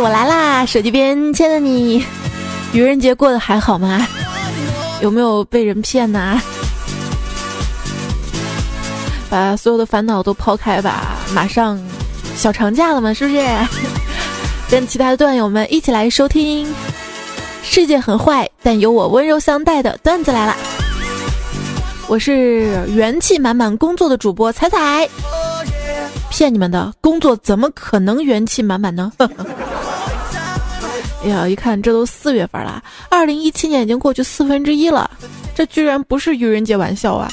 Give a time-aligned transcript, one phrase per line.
[0.00, 0.64] 我来啦！
[0.64, 2.04] 手机边亲爱的你，
[2.72, 4.06] 愚人节过得还好吗？
[5.00, 6.40] 有没有被人骗呢？
[9.28, 11.78] 把所有的烦恼都抛开吧，马上
[12.36, 13.44] 小长假了嘛，是不是？
[14.70, 16.72] 跟其他的段友们一起来收听。
[17.62, 20.56] 世界很坏，但有我温柔相待的段子来了。
[22.06, 25.08] 我是元气满满工作的主播彩彩，
[26.30, 29.12] 骗你们的工作怎么可能元气满满呢？
[31.28, 35.10] 哎呀，一看这都四月份了，二零一七年已经过去四分之一了，
[35.54, 37.28] 这居然不是愚人节玩笑啊！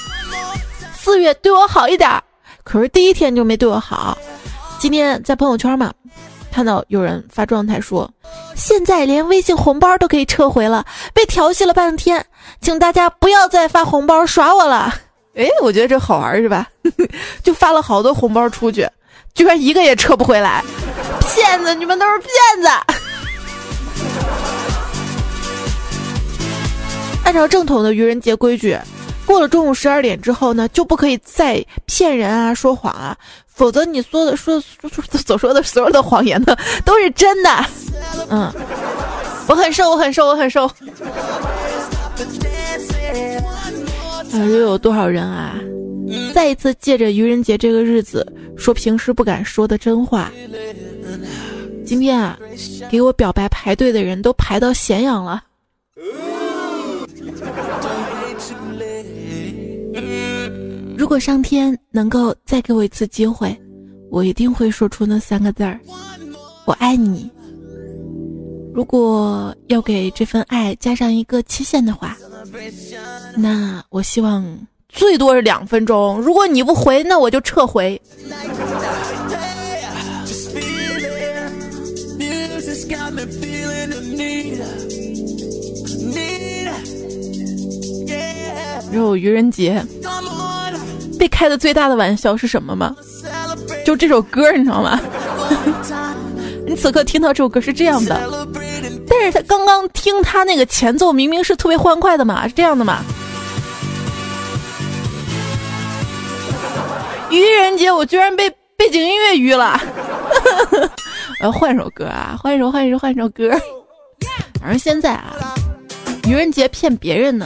[0.94, 2.12] 四月对我好一点，
[2.66, 4.18] 可是第一天就没对我好。
[4.80, 5.94] 今天在朋友圈嘛。
[6.52, 8.10] 看到有人发状态说，
[8.56, 12.26] 现在连微信红包都可以撤回了，被调戏了半天，
[12.62, 14.94] 请大家不要再发红包耍我了。
[15.36, 16.66] 哎，我觉得这好玩是吧？
[17.44, 18.88] 就发了好多红包出去，
[19.34, 20.64] 居然一个也撤不回来，
[21.34, 21.76] 骗子！
[21.76, 22.30] 你们都是骗
[22.62, 22.70] 子！
[27.26, 28.78] 按照正统的愚人节规矩，
[29.26, 33.18] 过了中午十二点之后呢，就不可以再骗人啊、说谎啊。
[33.48, 37.50] 否则你说的说 说所说的所有的谎言呢，都是真的。
[38.30, 38.52] 嗯，
[39.48, 40.66] 我很瘦，我很瘦，我很瘦。
[40.68, 40.72] 啊
[44.34, 45.56] 又有多少人啊？
[46.34, 50.32] 再一次借着愚人节这个日子，说平时不敢说的真话。
[51.86, 52.38] 今天啊，
[52.90, 55.42] 给我表白排队的人都排到咸阳了。
[61.06, 63.56] 如果上天能够再给我一次机会，
[64.10, 65.80] 我一定会说出那三个字儿
[66.66, 67.30] ：“我爱你。”
[68.74, 72.18] 如果要给这份爱加上一个期限的话，
[73.38, 74.44] 那我希望
[74.90, 76.20] 最多是两分钟。
[76.20, 78.02] 如果你不回，那我就撤回。
[88.92, 89.86] 肉愚人节。
[91.18, 92.96] 被开的最大的玩笑是什么吗？
[93.86, 95.00] 就这首歌，你知道吗？
[96.68, 98.48] 你此刻听到这首歌是这样的，
[99.08, 103.00] 但是他刚刚听他那个前奏，明明是特别欢快的嘛，是这样的嘛？
[107.30, 109.80] 愚人节，我居然被背景音乐愚了！
[111.40, 113.52] 我 要换首歌啊，换一首，换一首，换一首歌。
[114.60, 115.36] 反正现在啊，
[116.28, 117.46] 愚人节骗别人呢，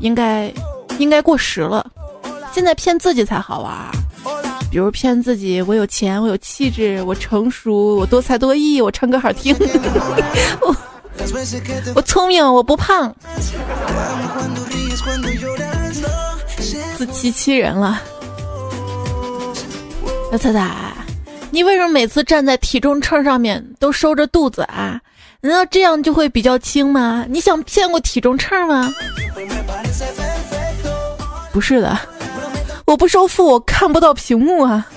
[0.00, 0.52] 应该
[0.98, 1.86] 应该过时了。
[2.58, 3.72] 现在骗自己才好玩，
[4.68, 9.54] 比如骗自己我有钱，我有气质，我成熟，我多才多艺，我唱歌好听，
[10.60, 10.76] 我
[11.94, 13.14] 我聪明，我不胖，
[16.96, 18.02] 自欺欺人了。
[20.32, 20.92] 那彩彩，
[21.52, 25.00] 你为什么每次站在体重秤上面都收着肚子啊？
[25.42, 27.24] 难道这样就会比较轻吗？
[27.28, 28.92] 你想骗过体重秤吗？
[31.52, 31.96] 不是的。
[32.88, 34.88] 我不收腹，我看不到屏幕啊！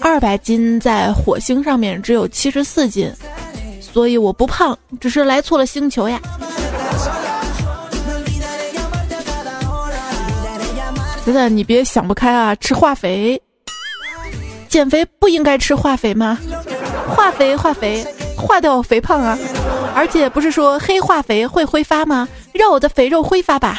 [0.00, 3.12] 二百斤在火星上面只有七十四斤，
[3.78, 6.18] 所以我不胖，只是来错了星球呀。
[11.26, 12.54] 真的，你别想不开啊！
[12.54, 13.38] 吃化肥，
[14.66, 16.38] 减肥不应该吃化肥吗？
[17.14, 18.02] 化肥，化肥，
[18.34, 19.38] 化掉肥胖啊！
[19.94, 22.26] 而且不是说黑化肥会挥发吗？
[22.54, 23.78] 让我的肥肉挥发吧！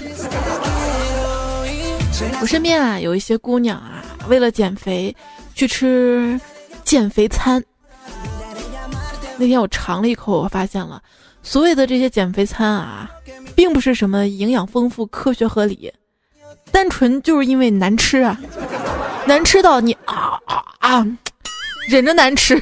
[2.41, 5.15] 我身边啊有一些姑娘啊，为了减肥
[5.55, 6.39] 去吃
[6.83, 7.63] 减肥餐。
[9.37, 11.01] 那天我尝了一口，我发现了，
[11.41, 13.09] 所谓的这些减肥餐啊，
[13.55, 15.91] 并不是什么营养丰富、科学合理，
[16.71, 18.39] 单纯就是因为难吃啊，
[19.25, 21.07] 难吃到你啊啊啊，
[21.87, 22.61] 忍着难吃，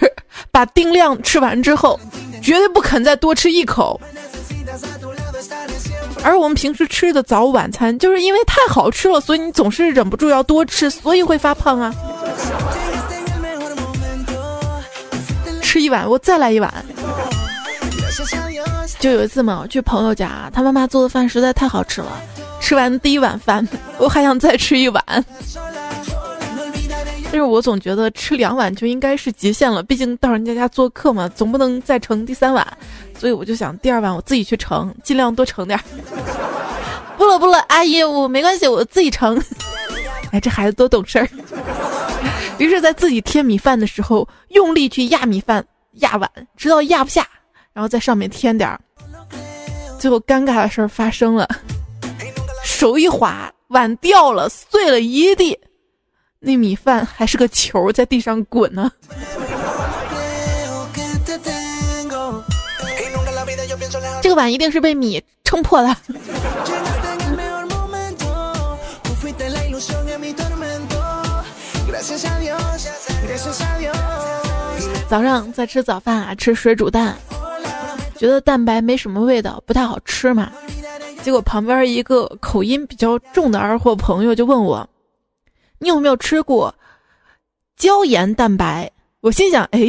[0.49, 1.99] 把定量吃完之后，
[2.41, 3.99] 绝对不肯再多吃一口。
[6.23, 11.93] 而我们平时吃的早晚餐，就是因为太好吃了，所以你总是忍不住要多吃，所以会发胖啊。
[15.61, 16.71] 吃一碗，我再来一碗。
[18.99, 22.21] 就有一次嘛，我去朋友家，他妈妈做的饭实在太好吃了，
[22.59, 25.03] 吃完第一碗饭，我还想再吃一碗。
[27.23, 32.67] 但是我总觉得吃两碗就应该是极限了，毕竟到人家家做客嘛，总不能再盛第三碗。
[33.21, 35.83] 所以我就想，第二碗我自己去盛，尽量多盛点儿。
[37.19, 39.39] 不了不了，阿姨，我没关系，我自己盛。
[40.31, 41.29] 哎，这孩子多懂事儿。
[42.57, 45.63] 于是，在自己添米饭的时候，用力去压米饭、
[45.97, 46.27] 压碗，
[46.57, 47.23] 直到压不下，
[47.73, 48.81] 然后在上面添点儿。
[49.99, 51.47] 最后，尴尬的事儿发生了，
[52.63, 55.55] 手一滑，碗掉了，碎了一地，
[56.39, 58.91] 那米饭还是个球，在地上滚呢。
[64.31, 65.93] 个碗一定是被米撑破了。
[75.09, 77.13] 早上在吃早饭啊，吃水煮蛋，
[78.15, 80.49] 觉得蛋白没什么味道，不太好吃嘛。
[81.21, 84.87] 结果旁边一个口音比较重的二货朋友就问我
[85.79, 86.73] ：“你有没有吃过
[87.75, 88.89] 椒盐蛋白？”
[89.19, 89.81] 我心想：“哎，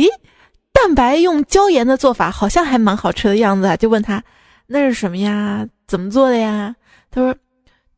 [0.83, 4.21] 蛋白用椒盐的做法好像还蛮好吃的样子啊。”就问他
[4.67, 5.65] ：“那是什么呀？
[5.87, 6.75] 怎么做的呀？”
[7.09, 7.33] 他说：“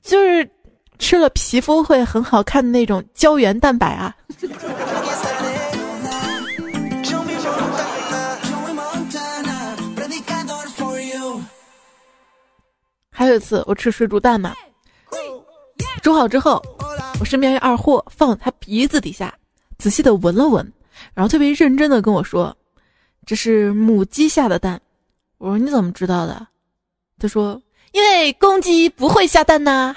[0.04, 0.46] 就是
[0.98, 4.14] 吃了皮肤会很好看的那种胶原蛋白啊。
[13.10, 14.52] ”还有一次，我吃水煮蛋嘛，
[16.02, 16.62] 煮好之后，
[17.18, 19.32] 我身边一二货放他鼻子底下，
[19.78, 20.70] 仔细的闻了闻，
[21.14, 22.54] 然后特别认真的跟我说
[23.26, 24.80] ：“这是母鸡下的蛋。”
[25.38, 26.46] 我说：“你怎么知道的？”
[27.18, 27.60] 他说
[27.92, 29.94] ：“因为公鸡不会下蛋呐。”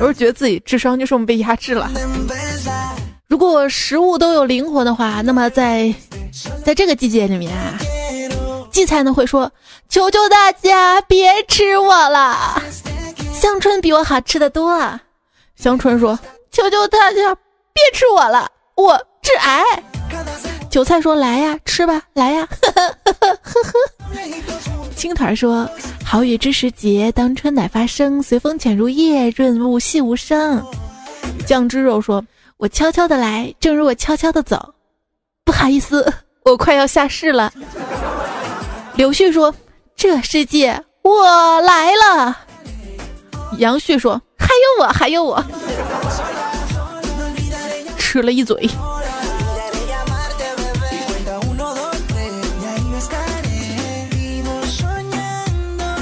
[0.00, 1.90] 我是觉得自己智商就这么被压制了。
[3.28, 5.94] 如果食物都有灵魂的话，那么在。
[6.64, 7.76] 在这个季节里面啊，
[8.70, 9.50] 荠菜呢会说
[9.90, 12.62] ：“求求大家别吃我了。”
[13.34, 14.78] 香椿比我好吃的多。
[15.56, 16.16] 香椿说
[16.50, 17.34] ：“求求大家
[17.72, 19.62] 别吃我了，我致癌。”
[20.70, 23.72] 韭菜说：“来呀，吃吧，来呀。”呵呵呵呵呵。
[24.96, 25.68] 青团说
[26.04, 30.64] ：“好雨知时节，当春乃发生，随风潜入夜，润物细无声。”
[31.46, 32.22] 酱汁肉说
[32.58, 34.74] ：“我悄悄的来，正如我悄悄的走。”
[35.44, 36.12] 不好意思，
[36.44, 37.52] 我快要下市了。
[38.94, 39.52] 柳絮说
[39.96, 42.38] ：“这世界我来了。”
[43.58, 45.44] 杨旭说：“还有我，还有我。”
[47.98, 48.68] 吃了一嘴。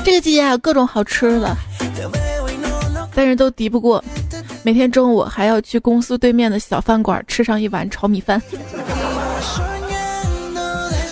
[0.04, 1.54] 这个季节啊，各种好吃的，
[3.14, 4.02] 但是都敌不过
[4.62, 8.40] 每天中午还要去公司对面的小饭馆吃上一碗炒米饭。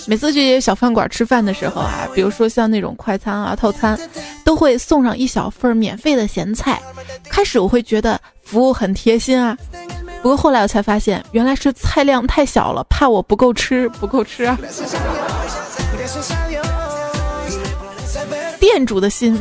[0.06, 3.98] 每次去小饭馆吃饭的时候啊，比如说像那种快餐啊、套餐，
[4.44, 6.80] 都会送上一小份免费的咸菜。
[7.28, 9.56] 开始我会觉得服务很贴心啊，
[10.22, 14.44] 不过后来我才发现，原来是菜量太小了，怕我不够吃，不够吃。
[14.44, 14.56] 啊。
[18.60, 19.38] 店主的心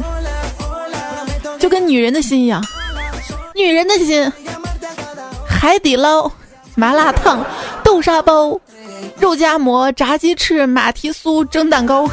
[1.60, 2.64] 就跟女人的心一样，
[3.54, 4.32] 女人的心，
[5.48, 6.32] 海底捞、
[6.76, 7.46] 麻辣烫、
[7.84, 8.60] 豆沙包。
[9.20, 12.08] 肉夹馍、炸鸡翅、马蹄酥、蒸蛋糕。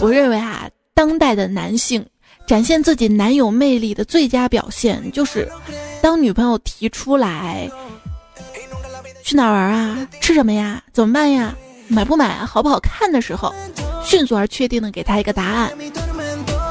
[0.00, 2.04] 我认为啊，当代的男性
[2.46, 5.48] 展现自己男友魅力的最佳表现，就是
[6.00, 7.70] 当女朋友提出来
[9.22, 11.54] 去哪玩啊、吃什么呀、怎么办呀、
[11.88, 13.54] 买不买、好不好看的时候，
[14.04, 15.70] 迅速而确定的给他一个答案。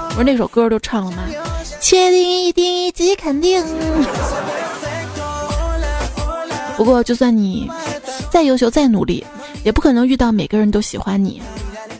[0.10, 1.24] 我说那首歌都唱了吗？
[1.80, 3.64] 确定、一定、以及肯定。
[6.76, 7.70] 不过，就算你。
[8.30, 9.26] 再优秀再努力，
[9.64, 11.42] 也不可能遇到每个人都喜欢你。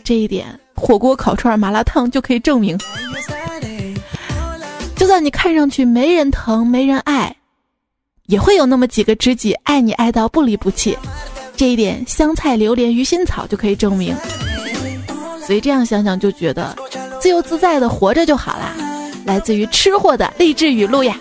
[0.04, 2.78] 这一点，火锅、烤串、麻辣烫就可以证明。
[4.96, 7.34] 就算你看上去没人疼、没人爱，
[8.26, 10.96] 也会有那么几个知己爱你爱到不离不弃。
[11.56, 14.14] 这一点，香菜、榴莲、鱼腥草就可以证明。
[15.46, 16.76] 所以这样想想就觉得，
[17.20, 18.74] 自由自在的活着就好啦。
[19.24, 21.18] 来自于吃货的励志语录呀。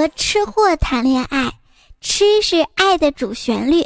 [0.00, 1.52] 和吃货谈恋爱，
[2.00, 3.82] 吃是爱的主旋律，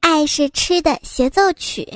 [0.00, 1.86] 爱是吃的协奏曲。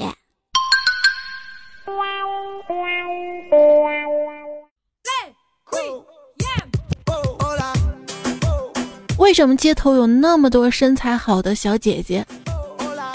[9.16, 12.26] 为什么街头有那么多身材好的小姐姐？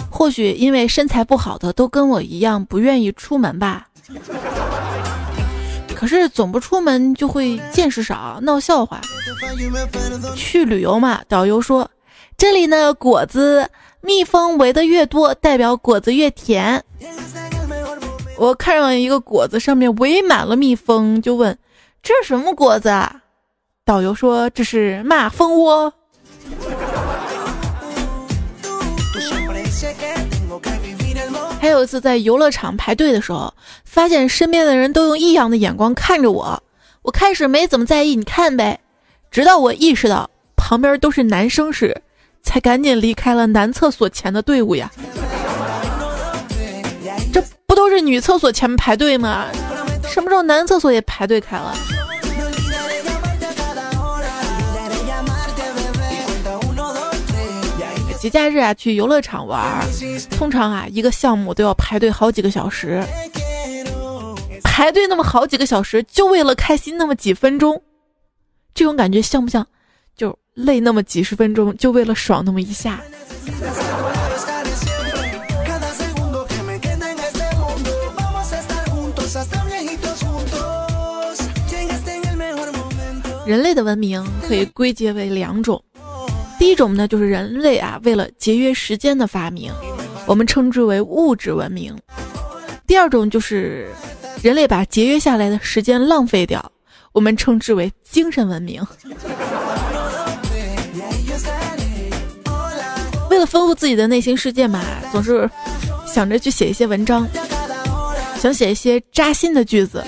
[0.10, 3.88] 或许因为身材不好的都跟我一样不愿意出门吧。
[5.98, 9.02] 可是总不出门就会见识少，闹笑话。
[10.36, 11.90] 去旅游嘛，导游说
[12.38, 13.68] 这里呢果子
[14.02, 16.84] 蜜蜂围的越多，代表果子越甜。
[18.38, 21.58] 我看上一个果子上面围满了蜜蜂，就问
[22.04, 22.90] 这是什么果子？
[22.90, 23.24] 啊？
[23.84, 25.92] 导游说这是马蜂窝。
[31.68, 36.64] 还有一次在游乐场排队的时候，发现身边的人都用异样的眼光看着我。
[37.02, 38.80] 我开始没怎么在意，你看呗。
[39.30, 42.02] 直到我意识到旁边都是男生时，
[42.42, 44.90] 才赶紧离开了男厕所前的队伍呀。
[47.34, 49.48] 这不都是女厕所前排队吗？
[50.08, 51.76] 什么时候男厕所也排队开了？
[58.28, 59.88] 节假日啊去游乐场玩，
[60.32, 63.02] 通常啊一个项目都要排队好几个小时，
[64.66, 67.82] 排队那么好几个小时，就为了开心那么几分钟，
[68.74, 69.66] 这种感觉像不像？
[70.18, 73.00] 就累那么几十分钟，就为了爽那么一下。
[83.46, 85.82] 人类的文明可以归结为两种，
[86.60, 89.72] 第一种呢就是人类啊为了节约时间的发明，
[90.26, 91.94] 我们称之为物质文明；
[92.86, 93.90] 第二种就是
[94.42, 96.72] 人类把节约下来的时间浪费掉，
[97.12, 98.86] 我们称之为精神文明。
[103.30, 105.50] 为了丰富自己的内心世界嘛，总是
[106.08, 107.28] 想着去写一些文章，
[108.40, 110.04] 想写一些扎心的句子，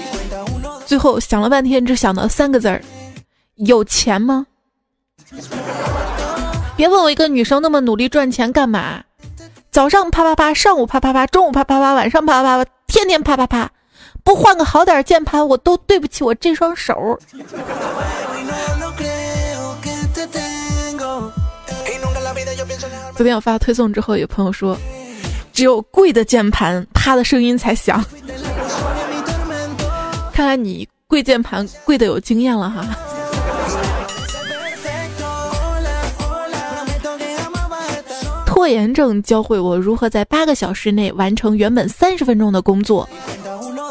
[0.86, 2.82] 最后想了半天，只想到三个字儿。
[3.58, 4.48] 有钱吗？
[6.80, 9.04] 别问我一个女生那么努力赚钱干嘛？
[9.70, 13.70] 早上啪啪啪，上午啪啪啪，中午啪啪啪，晚上啪啪啪，天天啪啪啪，
[14.24, 17.20] 不换个好点键盘，我都对不起我这双手。
[23.14, 24.78] 昨天我发推送之后，有朋友说，
[25.52, 28.02] 只有贵的键盘，啪的声音才响。
[30.32, 32.88] 看来你贵键盘贵的有经验了哈。
[38.60, 43.08] 拖延症教会我如何在八个小时内完成原本三十分钟的工作，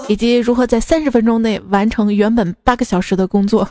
[0.08, 3.66] 以及如何在三十分钟内完成原本八个小时的工作。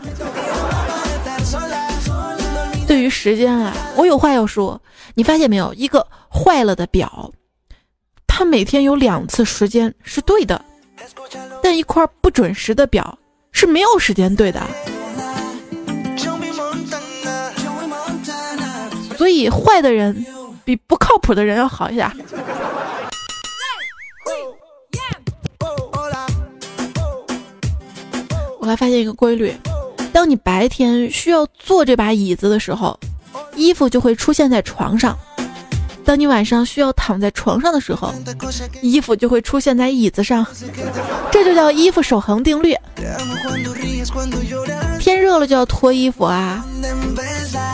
[2.87, 4.81] 对于时间啊，我有话要说。
[5.13, 7.31] 你发现没有，一个坏了的表，
[8.25, 10.59] 它每天有两次时间是对的，
[11.61, 13.19] 但一块不准时的表
[13.51, 14.63] 是没有时间对的。
[19.15, 20.25] 所以坏的人。
[20.67, 22.11] 比不靠谱的人要好一点。
[28.59, 29.55] 我还发现一个规律：
[30.11, 32.99] 当你白天需要坐这把椅子的时候，
[33.55, 35.15] 衣服就会出现在床上；
[36.07, 38.13] 当你晚上需要躺在床上的时候，
[38.81, 40.47] 衣服就会出现在椅子上。
[41.29, 42.73] 这就叫衣服守恒定律。
[45.01, 46.65] 天热了就要脱衣服啊！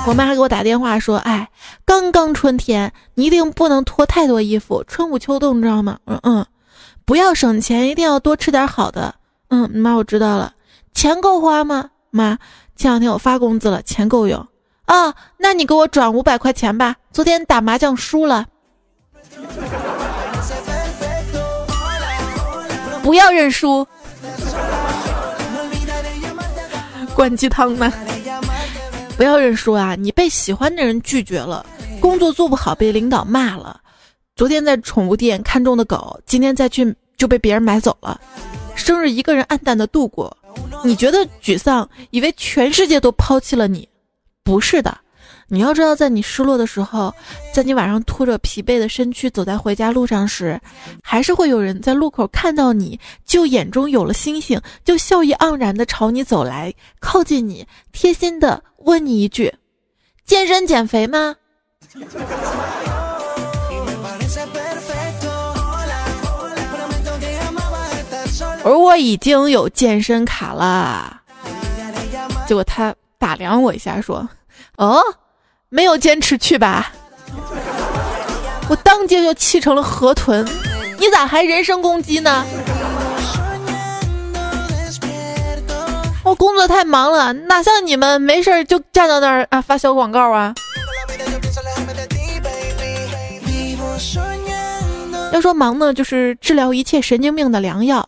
[0.08, 1.48] 我妈还给我打电话说：“哎，
[1.86, 6.44] 刚刚春天，你一定不能脱太多衣服，春捂秋冻，你知道吗？”嗯嗯，
[7.06, 9.14] 不要省钱，一定要多吃点好的。
[9.50, 10.54] 嗯，妈，我知道了。
[10.96, 11.92] 钱够花吗？
[12.10, 12.40] 妈，
[12.76, 14.48] 前两天我发工资了，钱够用。
[14.86, 18.48] 啊，那你给我转五百块钱吧，昨天打麻将输了。
[23.04, 23.88] 不要认输。
[27.16, 27.94] 灌鸡汤呢？
[29.16, 29.94] 不要认输啊！
[29.94, 31.64] 你被喜欢的人拒绝了，
[32.00, 33.80] 工作做不好被领导骂了，
[34.36, 38.20] 昨天在宠物店看中的狗，今天再去就被别人买走了，
[38.74, 40.36] 生日一个人暗淡的度过，
[40.84, 43.88] 你觉得沮丧，以为全世界都抛弃了你，
[44.44, 44.98] 不是的。
[45.54, 47.14] 你要知道，在你失落的时候，
[47.54, 50.60] 在你晚上拖着疲惫的身躯走在回家路上时，
[51.04, 59.54] 还是会有人在路口看到你，就眼中有了星星，就笑意盎然的朝你走来，靠近你，贴心的问你一句
[60.26, 61.36] ：“健身减肥吗？”
[68.66, 71.22] 而我已经有健身卡了，
[72.48, 74.28] 结果他打量我一下，说
[74.78, 75.00] ：“哦。”
[75.74, 76.92] 没有坚持去吧，
[78.70, 80.48] 我当街就气成了河豚，
[81.00, 82.46] 你咋还人身攻击呢？
[86.24, 90.54] 我工作太忙了，哪像你们没事就站到那儿啊发小广告啊？
[95.32, 98.08] 要说忙呢，就是治疗一切神经病的良药。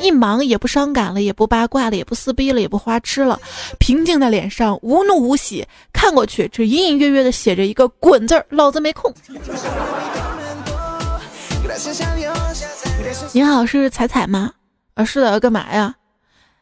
[0.00, 3.38] 一忙也不伤感了，也不八卦了，也不撕逼了，也不花痴了，
[3.78, 9.12] 平静的脸上无怒无喜，看过去只隐隐约约的写着一个“滚”字儿，老子没空。
[13.32, 14.52] 您好，是彩彩吗？
[14.94, 15.94] 啊，是的，干嘛呀？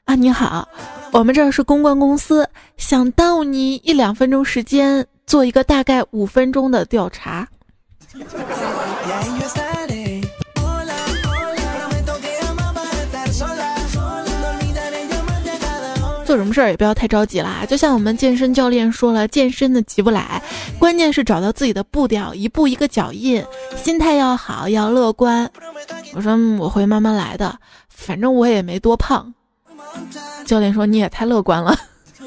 [0.05, 0.69] 啊，你好，
[1.13, 7.47] 我们这儿是公关公司，想耽误你一两分钟时间，做一个大概五分钟的调查。
[16.29, 20.43] 做什么事儿也不要太着急啦，就像我们健身教练说了，健身的急不来，
[20.79, 23.43] 关键是找到自己的步调，一步一个脚印，
[23.83, 25.51] 心态要好，要乐观。
[26.13, 27.59] 我说我会慢慢来的，
[27.89, 29.33] 反正我也没多胖。
[30.45, 31.75] 教练说你也太乐观了，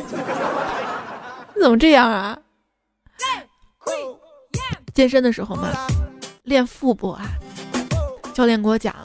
[1.53, 2.35] 你怎么这样啊？
[4.95, 5.69] 健身的时候嘛，
[6.41, 7.21] 练腹部啊，
[8.33, 8.95] 教练给我讲，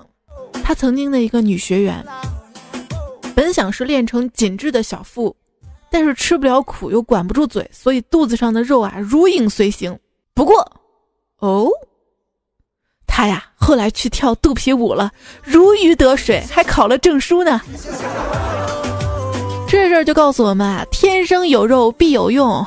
[0.65, 2.03] 他曾经的一个女学员，
[3.37, 5.37] 本想是练成紧致的小腹，
[5.91, 9.99] 但是吃不了苦又管不住嘴，所以肚子上的肉啊如影随形。
[10.33, 10.73] 不过，
[11.41, 11.69] 哦，
[13.07, 15.13] 他呀后来去跳肚皮舞了，
[15.43, 17.61] 如鱼得水，还考了证书呢。
[19.69, 22.67] 这事儿就告诉我们啊，天生有肉必有用。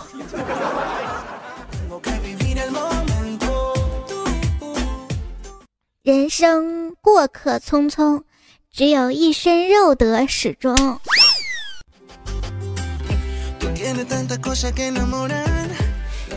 [6.04, 8.22] 人生过客匆匆，
[8.80, 10.74] 只有一身肉得始终。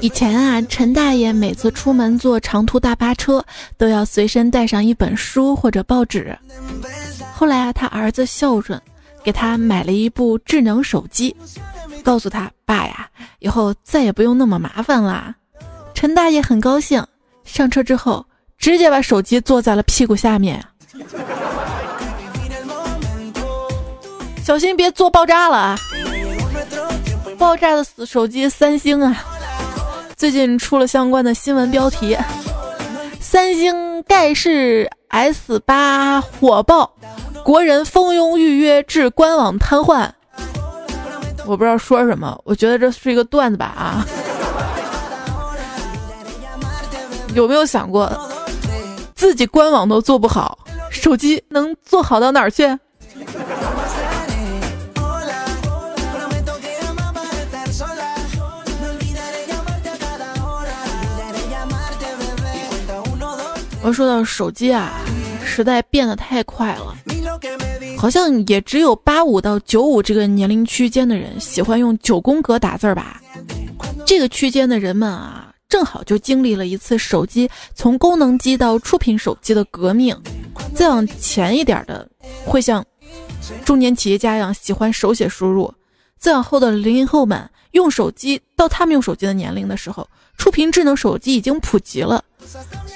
[0.00, 3.44] 以前啊，陈大爷每次出门坐长途大巴车，
[3.78, 6.36] 都要随身带上一本书或者报纸。
[7.32, 8.82] 后来啊，他儿子孝顺，
[9.22, 11.36] 给他买了一部智能手机，
[12.02, 13.08] 告诉他爸呀，
[13.38, 15.32] 以后再也不用那么麻烦啦。
[15.94, 17.06] 陈大爷很高兴，
[17.44, 18.26] 上车之后。
[18.58, 20.64] 直接把手机坐在了屁股下面，
[24.44, 25.78] 小心别做爆炸了啊！
[27.38, 29.24] 爆炸的手机三星啊，
[30.16, 32.16] 最近出了相关的新闻标题：
[33.20, 36.92] 三星盖世 S 八火爆，
[37.44, 40.10] 国人蜂拥预约至官网瘫痪。
[41.46, 44.06] 我不知道说什么，我觉得这是一个段子吧啊？
[47.34, 48.10] 有没有想过？
[49.14, 50.58] 自己官网都做不好，
[50.90, 52.66] 手机能做好到哪儿去？
[63.82, 64.92] 我说到手机啊，
[65.44, 66.96] 时代变得太快了，
[67.98, 73.20] 好像也只有八五到九五这个年龄区间的人喜欢用九宫格打字吧。
[74.06, 75.48] 这个区间的人们啊。
[75.68, 80.14] 正好就经历了一次手机从功能机到触屏手机的革命，
[80.74, 82.06] 再往前一点的
[82.44, 82.84] 会像
[83.64, 85.72] 中年企业家一样喜欢手写输入，
[86.18, 90.08] 再往后的零零后们用手机到他们用手机的年龄的时候，
[90.38, 92.22] 触屏智能手机已经普及了，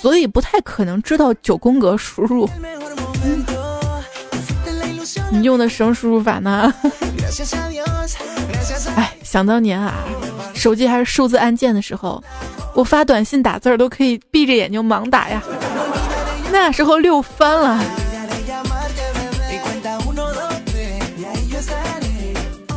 [0.00, 2.48] 所以不太可能知道九宫格输入。
[5.30, 6.72] 你用的什么输入法呢？
[8.96, 9.94] 哎，想当年啊，
[10.54, 12.22] 手机还是数字按键的时候。
[12.74, 15.42] 我发短信打字儿都可以闭着眼睛盲打呀，
[16.52, 17.82] 那时候溜翻了。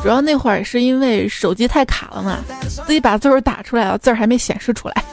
[0.02, 2.40] 主要那会儿是因为手机太卡了嘛，
[2.86, 5.04] 自己把字儿打出来了，字儿还没显示出来。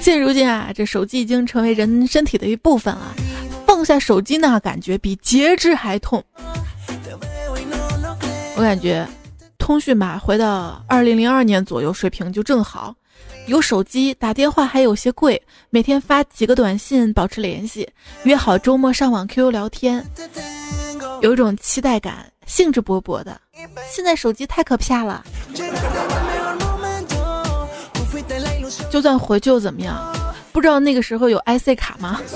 [0.00, 3.14] 现如今啊，这手机已经成为人身体的一部分了，
[3.66, 6.22] 放下手机那感觉比截肢还痛。
[8.56, 9.06] 我感觉。
[9.58, 12.94] 通讯吧，回到二零零二年左右水平就正好。
[13.46, 17.88] 有手机打电话还有些贵，每天发几个短信保持联系，
[18.22, 20.04] 约好周末上网 QQ 聊天，
[21.20, 23.38] 有一种期待感，兴致勃勃的。
[23.90, 25.22] 现在手机太可怕了，
[28.90, 29.96] 就算回去又怎么样？
[30.52, 32.20] 不知道那个时候有 IC 卡吗？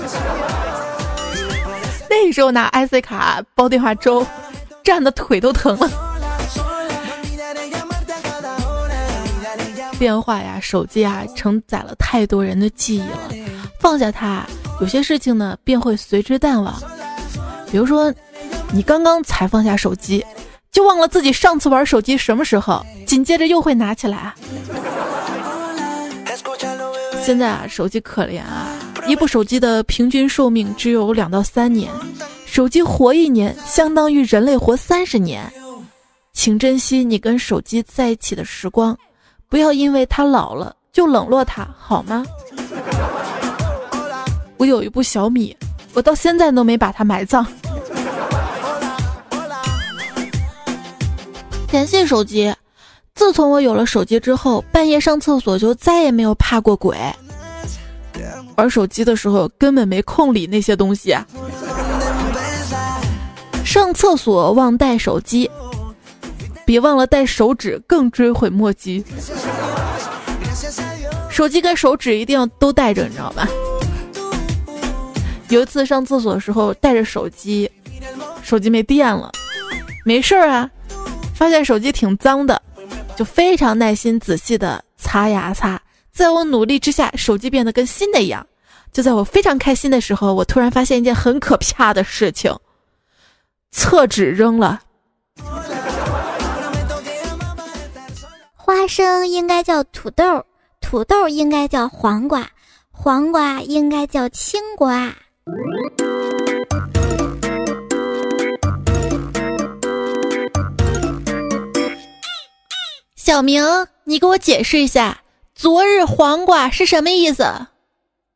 [2.09, 4.25] 那时候拿 IC 卡煲电话粥，
[4.83, 5.89] 站的腿都疼了。
[9.97, 13.31] 电话呀，手机啊，承载了太多人的记忆了。
[13.79, 14.43] 放下它，
[14.79, 16.75] 有些事情呢便会随之淡忘。
[17.71, 18.13] 比如说，
[18.73, 20.25] 你刚刚才放下手机，
[20.71, 24.33] 就忘了自己上次玩手机什么时候，紧接着又会拿起来。
[27.23, 28.73] 现在啊，手机可怜啊，
[29.05, 31.91] 一部手机的平均寿命只有两到三年，
[32.45, 35.51] 手机活一年相当于人类活三十年，
[36.33, 38.97] 请珍惜你跟手机在一起的时光。
[39.49, 42.25] 不要因为它老了就冷落它，好吗？
[44.55, 45.55] 我有一部小米，
[45.93, 47.45] 我到现在都没把它埋葬。
[51.71, 52.53] 感谢手机，
[53.15, 56.97] 自从我有了手机之后，半夜上厕所就再也没有怕过鬼。
[58.57, 61.15] 玩手机的时候根本没空理那些东西。
[63.63, 65.49] 上厕所忘带手机。
[66.65, 69.03] 别忘了带手指，更追悔莫及。
[71.29, 73.47] 手机跟手指一定要都带着，你知道吧？
[75.47, 77.71] 有一次上厕所的时候带着手机，
[78.43, 79.31] 手机没电了，
[80.05, 80.69] 没事儿啊，
[81.41, 82.61] 发现手机挺脏的，
[83.15, 85.81] 就非常耐心仔细的擦呀擦。
[86.11, 88.45] 在我努力之下，手机变得跟新的一样。
[88.93, 92.55] 就在我非常开心的时候，我突然发现一件很可怕的事情：
[93.71, 94.81] 厕纸扔了。
[98.53, 100.45] 花生应该叫土豆，
[100.79, 102.47] 土豆应该叫黄瓜，
[102.91, 105.11] 黄瓜应该叫青瓜。
[113.23, 113.63] 小明，
[114.03, 115.19] 你给我解释一下，
[115.53, 117.45] 昨日黄瓜是什么意思？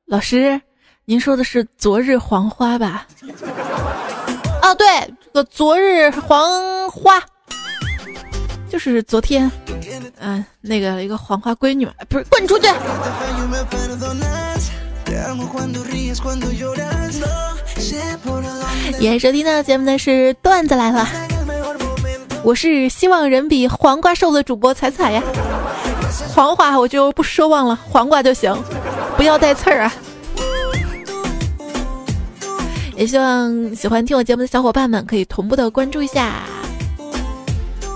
[0.05, 0.61] 老师，
[1.05, 3.07] 您说的是昨日黄花吧？
[4.61, 4.85] 哦，对，
[5.25, 7.19] 这个昨日黄花，
[8.69, 9.51] 就是昨天，
[10.19, 12.67] 嗯，那个一个黄花闺女，不是，滚出去！
[18.99, 21.09] 也收听到节目的是段子来了。
[22.45, 25.23] 我是希望人比黄瓜瘦的主播彩彩呀，
[26.31, 28.55] 黄瓜我就不奢望了，黄瓜就行，
[29.17, 29.93] 不要带刺儿啊。
[32.95, 36.43] 也希望喜欢听我节目的小伙伴们可以同步的关注一下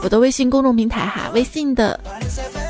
[0.03, 1.97] 我的微信公众平台哈，微信的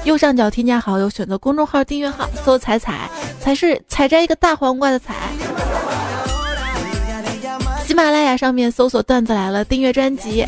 [0.04, 5.16] 右上角添加好友，选择公众号订阅号，搜“彩彩”，才是采摘一个大黄瓜的采。
[7.86, 10.46] 喜马拉雅上面搜索“段子来了”，订阅专辑。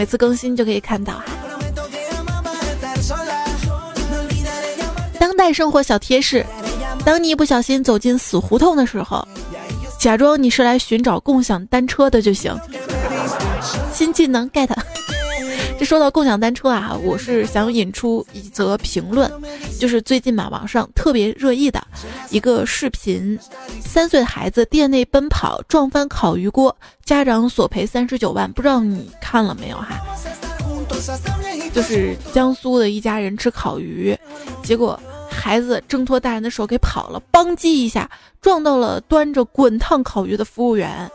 [0.00, 1.24] 每次更新就可以看到哈。
[5.18, 6.42] 当代生活小贴士：
[7.04, 9.28] 当你一不小心走进死胡同的时候，
[9.98, 12.58] 假装你是来寻找共享单车的就行。
[13.92, 14.70] 新技能 get。
[15.80, 19.32] 这说到共享单车啊，我是想引出一则评论，
[19.78, 21.82] 就是最近嘛网上特别热议的
[22.28, 23.38] 一个视频：
[23.82, 28.52] 三岁孩子店内奔跑撞翻烤鱼锅，家长索赔三十九万。
[28.52, 29.98] 不知道你看了没有哈？
[31.72, 34.14] 就是江苏的一家人吃烤鱼，
[34.62, 38.06] 结果孩子挣脱大人的手给跑了，邦叽一下
[38.42, 41.10] 撞到了端着滚烫烤鱼的服务员。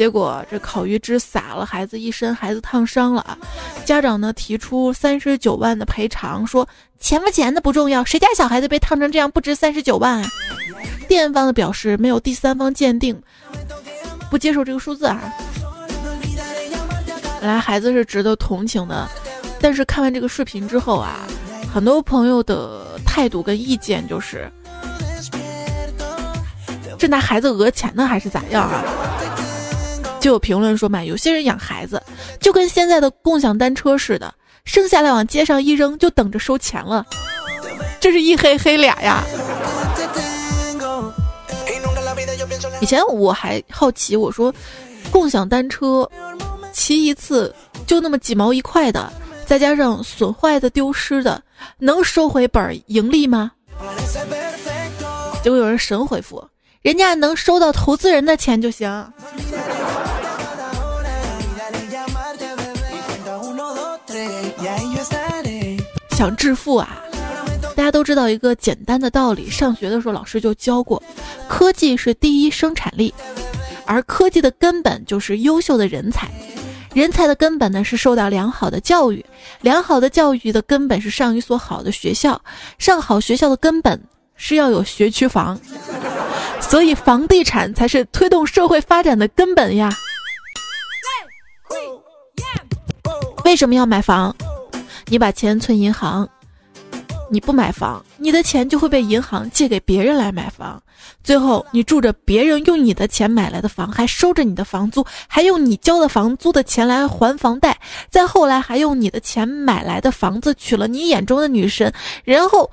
[0.00, 3.36] 结果这烤鱼汁洒了孩子一身，孩子烫伤了啊！
[3.84, 6.66] 家长呢提出三十九万的赔偿，说
[6.98, 10.30] 钱不钱的不重要，谁家小孩子被烫成这样不值三十九万啊？
[11.06, 13.22] 店方的表示没有第三方鉴定，
[14.30, 15.20] 不接受这个数字啊。
[17.38, 19.06] 本来孩子是值得同情的，
[19.60, 21.26] 但是看完这个视频之后啊，
[21.70, 24.50] 很多朋友的态度跟意见就是，
[26.98, 28.82] 这拿孩子讹钱呢，还是咋样啊？
[30.20, 32.00] 就有评论说嘛，有些人养孩子
[32.38, 34.32] 就跟现在的共享单车似的，
[34.64, 37.04] 生下来往街上一扔，就等着收钱了。
[37.98, 39.24] 这是一黑黑俩呀。
[42.80, 44.54] 以前我还好奇，我说
[45.10, 46.08] 共享单车
[46.72, 47.54] 骑一次
[47.86, 49.12] 就那么几毛一块的，
[49.46, 51.42] 再加上损坏的、丢失的，
[51.78, 53.50] 能收回本盈利吗？
[55.42, 56.42] 结果有人神回复，
[56.82, 59.12] 人家能收到投资人的钱就行。
[66.20, 67.02] 想致富啊！
[67.74, 71.02] 大家都知道一个简单的道理，上学的时候老师就教过：
[71.48, 73.14] 科技是第一生产力，
[73.86, 76.28] 而科技的根本就是优秀的人才。
[76.92, 79.24] 人才的根本呢是受到良好的教育，
[79.62, 82.38] 良好的教育的根本是上一所好的学校，
[82.78, 83.98] 上好学校的根本
[84.36, 85.58] 是要有学区房。
[86.60, 89.90] 所以房地产才是推动社会发展的根本呀！
[93.46, 94.36] 为什么要买房？
[95.10, 96.28] 你把钱存银行，
[97.28, 100.80] 你不买房，你的钱就会被银行借给别人来买房，
[101.24, 107.76] 最后你住着别人用你的钱买来的房，还收着你的房租，还用你交的房租的钱来还房贷，
[108.08, 111.92] 再后来还用你的钱买来的房子娶了你眼中的女神，
[112.22, 112.70] 然后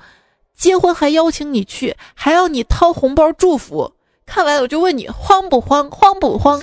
[0.56, 3.92] 结婚还邀请你去，还要你掏红包祝福。
[4.24, 5.90] 看完我就问你慌不慌？
[5.90, 6.62] 慌不慌？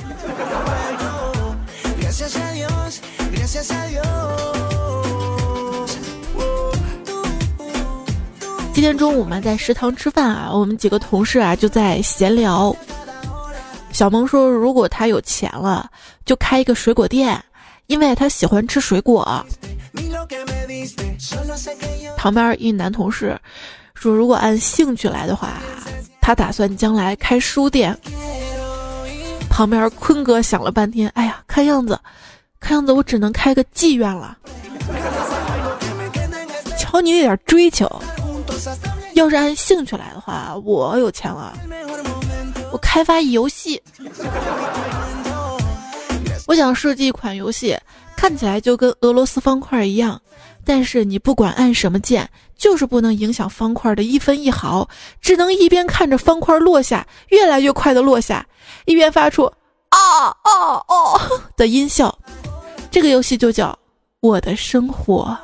[8.76, 12.76] 今天中午嘛，在食堂吃饭啊，我们几个同事啊就在闲聊。
[13.94, 15.90] 小萌说，如果他有钱了，
[16.26, 17.42] 就开一个水果店，
[17.88, 19.46] 因为他喜欢吃水果。
[22.18, 23.40] 旁边一男同事
[23.94, 25.54] 说，如果按兴趣来的话，
[26.20, 27.98] 他打算将来开书店。
[29.50, 31.98] 旁边坤哥想了半天，哎呀，看样子，
[32.60, 34.38] 看样子我只能开个妓院了。
[36.78, 37.90] 瞧你那点追求。
[39.14, 41.58] 要是按兴趣来的话，我有钱了，
[42.72, 43.82] 我开发一游戏，
[46.48, 47.78] 我想设计一款游戏，
[48.16, 50.22] 看起来就跟俄罗斯方块一样，
[50.66, 54.88] 但是你不管按什么键，就是不能影响方块的一分一毫，
[55.22, 58.46] 只能一边看着方块落下，越来越快的落下，
[58.86, 59.46] 一边发出
[59.90, 60.94] 啊啊啊
[61.56, 62.16] 的音效。
[62.92, 63.78] 这个游戏就叫
[64.20, 65.38] 我的生活。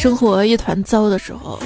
[0.00, 1.60] 生活一团糟的时候，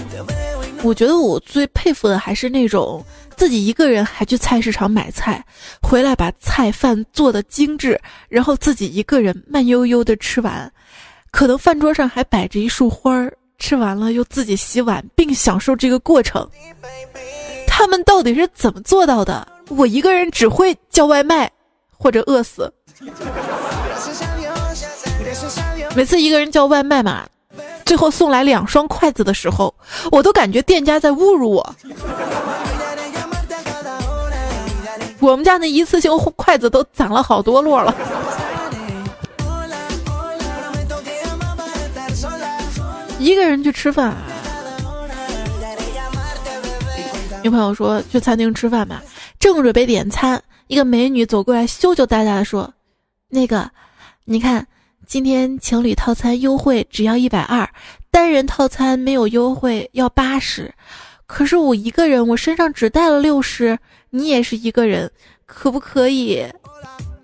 [0.83, 3.01] 我觉得我最佩服的还是那种
[3.37, 5.41] 自己一个人还去菜市场买菜，
[5.81, 7.97] 回来把菜饭做的精致，
[8.29, 10.69] 然后自己一个人慢悠悠的吃完，
[11.31, 16.45] 可能饭桌上还摆着一束花儿，吃完了又自己洗碗，并享受这个过程。
[17.69, 19.47] 他们到底是怎么做到的？
[19.69, 21.49] 我一个人只会叫外卖，
[21.97, 22.73] 或者饿死。
[25.95, 27.25] 每次一个人叫外卖嘛，
[27.85, 29.73] 最后送来两双筷子的时候，
[30.11, 31.77] 我都感觉店家在侮辱我。
[35.21, 37.95] 我们家那一次性筷子都攒了好多摞了。
[43.19, 44.15] 一个人去吃饭，
[47.43, 49.03] 女朋友说去餐厅吃饭吧，
[49.39, 52.73] 正准备点餐，一个美女走过来，羞羞答答的说
[53.31, 53.71] ：“那个，
[54.25, 54.67] 你看。”
[55.07, 57.69] 今天情侣套餐优惠只要一百二，
[58.11, 60.73] 单人套餐没有优惠要八十。
[61.27, 63.79] 可是我一个人，我身上只带了六十，
[64.11, 65.11] 你也是一个人，
[65.47, 66.45] 可不可以？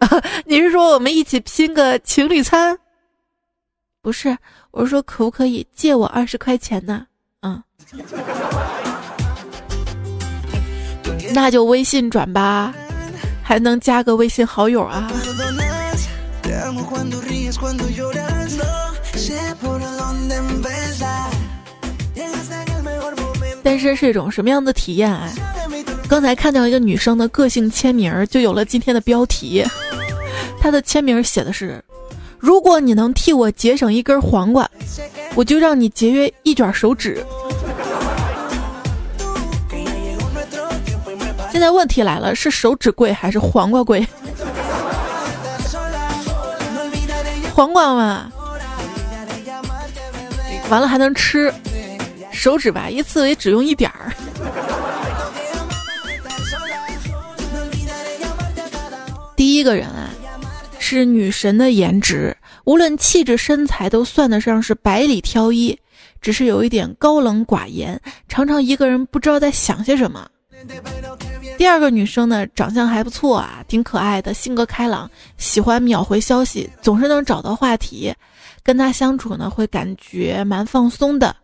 [0.46, 2.76] 你是说我们一起拼个情侣餐？
[4.02, 4.36] 不是，
[4.70, 7.06] 我是说可不可以借我二十块钱呢？
[7.42, 7.62] 嗯，
[11.34, 12.74] 那就微信转吧，
[13.42, 15.10] 还能加个微信好友啊。
[23.62, 25.28] 单身是一种什么样的体验啊？
[26.08, 29.64] 刚才看到一个女生的个性签名，就有了今天的标题。
[30.60, 31.82] 她的签名写的是
[32.38, 34.68] ：“如果你能替我节省一根黄瓜，
[35.34, 37.24] 我就让你节约一卷手指。”
[41.52, 44.06] 现在问题来了，是手指贵还是黄瓜贵？
[47.60, 48.32] 黄瓜嘛，
[50.70, 51.52] 完了还能吃，
[52.32, 54.10] 手指吧一次也只用一点儿。
[59.36, 60.08] 第一个人啊，
[60.78, 65.78] 是女神的颜值，无论气质身材都算得上是百里挑一，
[66.22, 70.26] 只是有一点高冷寡言，常常一个人不知道在想些什么。
[71.60, 78.14] 第二个女生呢，长相还不错啊，挺可爱的，性格开朗，喜欢秒回消息，总是能找到话题，
[78.62, 81.36] 跟她相处呢会感觉蛮放松的。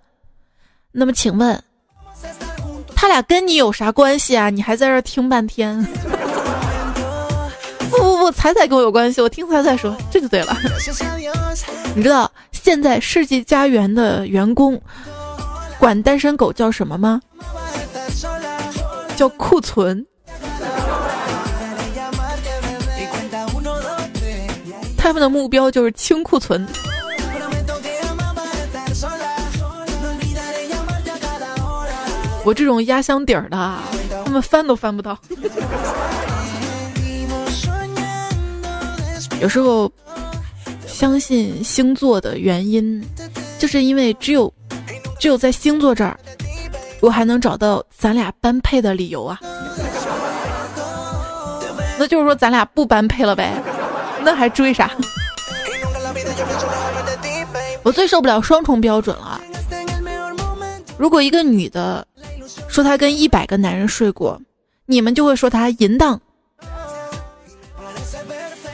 [0.90, 1.62] 那么请问，
[2.94, 4.48] 他俩跟你有啥关系啊？
[4.48, 5.84] 你还在这听半天？
[7.90, 10.56] 不不不，彩彩跟我有关系，我听彩彩说，这就对了。
[11.94, 14.80] 你知道现在世纪佳缘的员工
[15.78, 17.20] 管单身狗叫什么吗？
[19.16, 20.04] 叫库存，
[24.96, 26.66] 他们的目标就是清库存。
[32.44, 33.78] 我这种压箱底儿的，
[34.24, 35.18] 他们翻都翻不到。
[39.40, 39.90] 有时候
[40.86, 43.02] 相信星座的原因，
[43.58, 44.52] 就是因为只有
[45.18, 46.20] 只有在星座这儿。
[47.00, 49.38] 我还能找到咱俩般配的理由啊，
[51.98, 53.52] 那就是说咱俩不般配了呗，
[54.22, 54.90] 那还追啥？
[57.82, 59.40] 我最受不了双重标准了。
[60.98, 62.04] 如果一个女的
[62.68, 64.40] 说她跟一百个男人睡过，
[64.86, 66.18] 你们就会说她淫荡；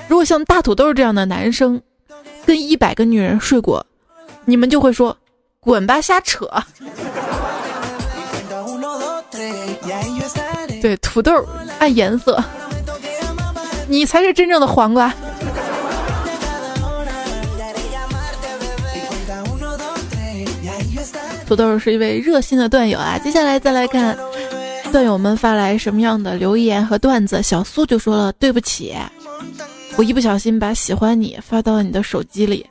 [0.08, 1.80] 如果像大土豆这样的男生
[2.46, 3.85] 跟一百个女人睡过，
[4.44, 5.14] 你们就会说
[5.61, 6.48] 滚吧，瞎扯。
[10.83, 11.33] 对，土豆
[11.79, 12.42] 按颜色，
[13.87, 15.14] 你才是真正的黄瓜。
[21.47, 24.18] 土豆是一位热心的段友啊，接下来再来看
[24.90, 27.40] 段友们发来什么样的留言和段子。
[27.40, 28.92] 小苏就说了：“对不起，
[29.97, 32.66] 我一不小心把喜欢你发到你的手机里，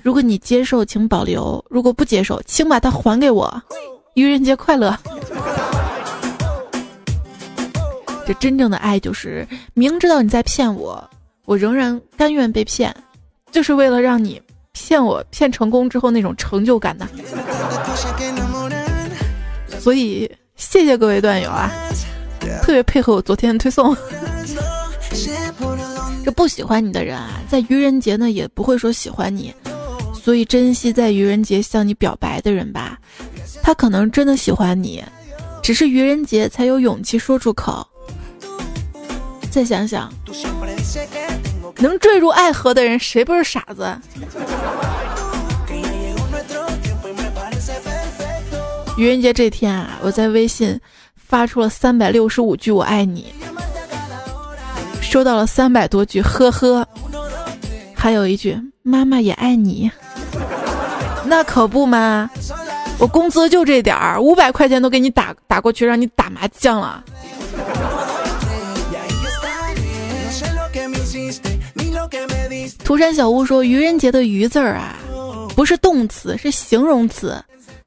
[0.00, 3.60] 如果你接受，请保留；如果不接受，请把它还给我。
[4.14, 4.96] 愚人节快乐。”
[8.28, 11.02] 这真正的爱就是明知道你在骗我，
[11.46, 12.94] 我仍然甘愿被骗，
[13.50, 14.38] 就是为了让你
[14.72, 17.08] 骗我骗成功之后那种成就感呐。
[19.80, 21.72] 所以谢谢各位段友啊，
[22.60, 23.96] 特别配合我昨天的推送。
[26.22, 29.54] 这不喜欢你的人啊，在愚人节呢也不会说喜欢你，
[30.22, 32.98] 所以珍惜在愚人节向你表白的人吧，
[33.62, 35.02] 他可能真的喜欢你，
[35.62, 37.88] 只是愚人节才有勇气说出口。
[39.58, 40.08] 再想想，
[41.78, 43.92] 能坠入爱河的人，谁不是傻子？
[48.96, 50.80] 愚人节这天啊，我在微信
[51.16, 53.34] 发出了三百六十五句“我爱你”，
[55.02, 56.86] 收到了三百多句“呵呵”，
[57.92, 59.90] 还有一句“妈妈也爱你”。
[61.26, 62.30] 那可不嘛，
[62.96, 67.02] 我工资就这点儿，五百块钱都给你打打过去，让你打麻将了。
[72.88, 74.96] 涂山小屋说：“愚人节的‘愚’字儿啊，
[75.54, 77.36] 不是动词，是形容词。”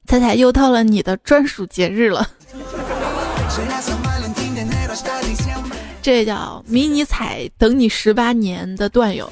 [0.06, 2.24] 彩彩又到了你的专属节日了，
[6.00, 9.28] 这叫迷你彩等你十八年的段友。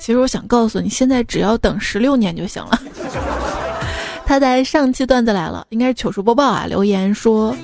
[0.00, 2.78] 其实我想告诉你，现在只要等十六年就行了。
[4.26, 7.56] 他在上期段子来了，应该是糗事播报啊，留言说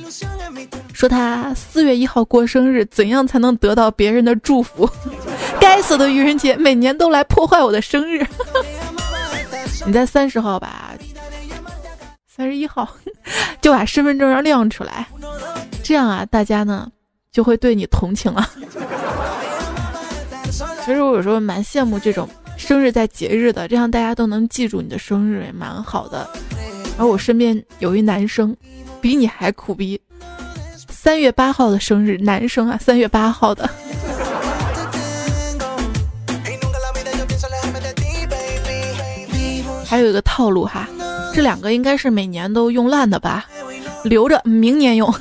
[0.95, 4.88] 说他四月一号过生日，怎样才能得到别人的祝福？
[5.64, 8.22] 该死的愚人节，每年都来破坏我的生日。
[9.87, 10.92] 你在三十号吧？
[12.29, 12.87] 三十一号
[13.62, 15.07] 就把身份证要亮出来，
[15.83, 16.92] 这样啊，大家呢
[17.33, 18.46] 就会对你同情了。
[20.85, 26.29] 其实我有时候蛮羡慕这种生日在节日的，这样大家都能记住你的生日，也蛮好的。
[26.98, 28.55] 而我身边有一男生，
[29.00, 29.98] 比你还苦逼，
[30.90, 33.68] 三月八号的生日，男生啊，三月八号的。
[39.95, 40.89] 还有一个套路哈。
[41.33, 43.47] 这两个应该是每年都用烂的吧，
[44.03, 45.13] 留着明年用。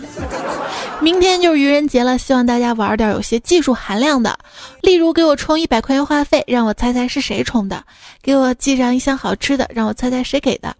[0.99, 4.35] 明天就是愚人节了，希望大家玩点有些技术含量的，
[4.81, 7.77] 例如给我充一百块钱话费，让我猜猜是谁充的；
[8.23, 10.71] 给我寄上一箱好吃的，让我猜猜谁给的；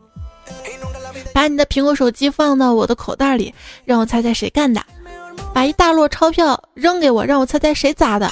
[1.31, 3.53] 把你的苹果手机放到我的口袋里，
[3.85, 4.81] 让我猜猜谁干的；
[5.53, 8.27] 把一大摞钞票扔给我，让我猜猜谁砸的。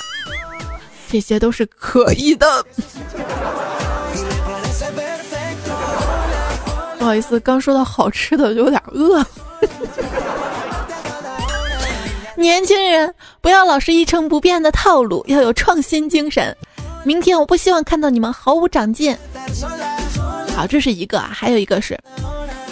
[1.12, 2.66] 这些都是可以的。
[7.02, 9.26] 不好意思，刚说到好吃的就有点饿。
[12.38, 13.12] 年轻人
[13.42, 16.56] 不要老是一成不变的套路，要有创新精神。
[17.04, 19.18] 明天我不希望看到你们毫无长进。
[20.56, 21.98] 好，这是一个啊，还有一个是，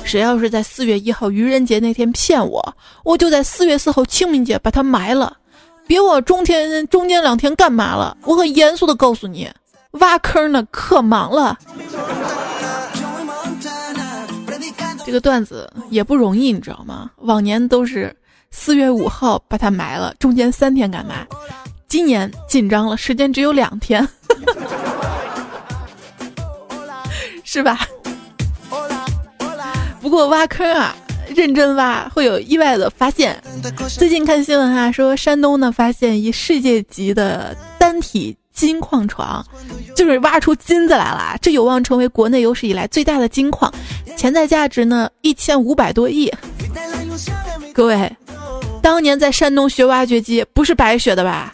[0.03, 2.63] 谁要是在四月一号愚人节那天骗我，
[3.03, 5.35] 我就在四月四号清明节把他埋了。
[5.87, 9.49] 别我中天中间两天干嘛了，我很严肃的告诉你，
[9.93, 11.57] 挖坑呢，可忙了。
[15.09, 17.09] 这个段子也不容易，你知道吗？
[17.21, 18.15] 往年都是
[18.51, 21.25] 四月五号把它埋了，中间三天干嘛？
[21.87, 24.07] 今年紧张了，时间只有两天，
[27.43, 27.79] 是吧？
[29.99, 30.95] 不过挖坑啊，
[31.35, 33.41] 认真挖会有意外的发现。
[33.97, 38.37] 最近看新闻啊，说山东呢发现一世界级的单体。
[38.53, 39.45] 金矿床，
[39.95, 43.73] 就是挖出金子来了，这有望成为国内有史以来最大的金矿，
[44.17, 46.29] 潜在价值呢一千五百多亿。
[47.73, 48.11] 各位，
[48.81, 51.53] 当年在山东学挖掘机不是白学的吧？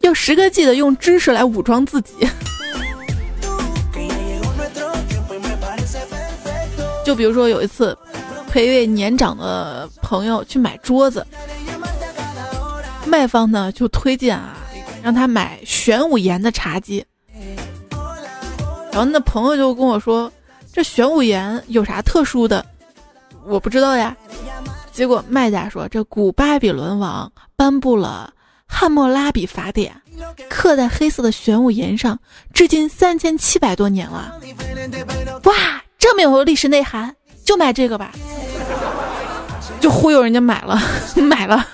[0.00, 2.12] 要十个 G 的用知识来武装自己。
[7.04, 7.96] 就比如说有一次。
[8.52, 11.26] 陪一位年长的朋友去买桌子，
[13.06, 14.58] 卖方呢就推荐啊，
[15.02, 17.02] 让他买玄武岩的茶几。
[18.92, 20.30] 然后那朋友就跟我说
[20.70, 22.62] ：“这玄武岩有啥特殊的？”
[23.46, 24.14] 我不知道呀。
[24.92, 28.30] 结果卖家说：“这古巴比伦王颁布了
[28.66, 29.94] 《汉谟拉比法典》，
[30.50, 32.18] 刻在黑色的玄武岩上，
[32.52, 34.38] 至今三千七百多年了。
[35.44, 37.16] 哇，这么有历史内涵，
[37.46, 38.12] 就买这个吧。”
[39.82, 40.80] 就忽悠人家买了，
[41.20, 41.66] 买了。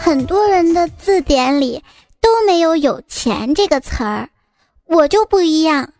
[0.00, 1.82] 很多人的字典里
[2.20, 4.28] 都没有“有钱”这个词儿，
[4.86, 5.92] 我就不一样，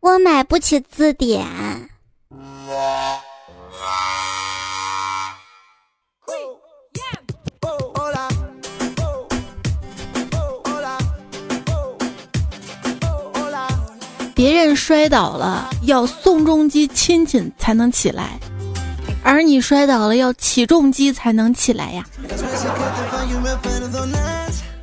[0.00, 1.44] 我买不起字典。
[14.36, 18.38] 别人摔倒了要宋仲基亲亲才能起来，
[19.22, 22.04] 而你摔倒了要起重机才能起来呀。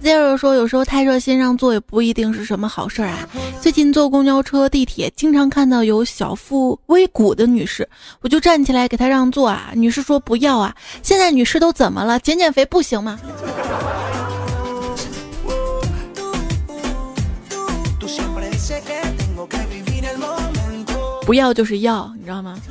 [0.01, 3.29] Zero 说，有时候太热心让座也不一定是什么好事儿啊。
[3.61, 7.87] 最近坐公交车、地铁，经常看到有小腹微鼓的女士，
[8.21, 9.69] 我就站起来给她让座啊。
[9.75, 10.75] 女士说不要啊。
[11.03, 12.19] 现在女士都怎么了？
[12.19, 13.19] 减减肥不行吗？
[21.25, 22.57] 不要就是要，你知道吗？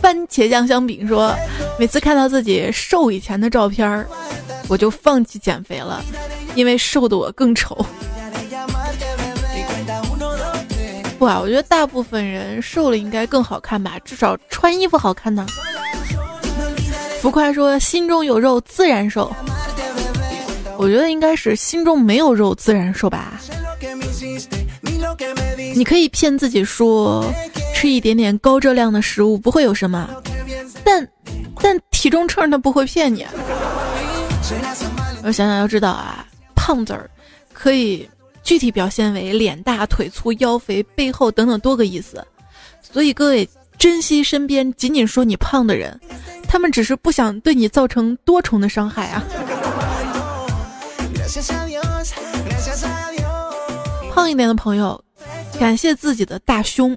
[0.00, 1.34] 番茄酱香饼说，
[1.78, 4.06] 每次看到自己瘦以前的照片儿，
[4.68, 6.02] 我就放弃减肥了，
[6.54, 7.84] 因为瘦的我更丑。
[11.18, 15.46] 不啊，我觉得大部分人瘦了应该更好看吧，至少穿衣服好看呢。
[17.20, 19.34] 浮夸说心中有肉自然瘦，
[20.76, 23.40] 我觉得应该是心中没有肉自然瘦吧。
[25.74, 27.24] 你可以骗自己说
[27.74, 30.08] 吃一点点高热量的食物不会有什么，
[30.84, 31.08] 但
[31.60, 33.26] 但体重秤它不会骗你。
[35.24, 37.08] 我想想要知道啊，胖字儿
[37.52, 38.08] 可以。
[38.42, 42.24] 具体表现为脸大、腿粗、腰肥、背后等等多个意思，
[42.80, 45.98] 所以各位珍惜身边仅仅说你胖的人，
[46.46, 49.24] 他们只是不想对你造成多重的伤害啊。
[54.16, 54.98] 胖一点的朋友，
[55.60, 56.96] 感谢自己的大胸；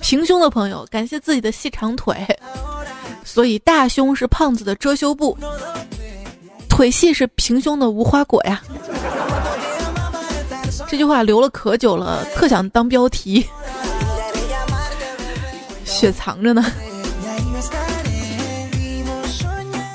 [0.00, 2.16] 平胸的朋友，感谢自己的细长腿。
[3.22, 5.36] 所以大胸是胖子的遮羞布，
[6.66, 8.62] 腿细是平胸的无花果呀。
[10.88, 13.46] 这句话留了可久了，特想当标题，
[15.84, 16.64] 雪藏着呢。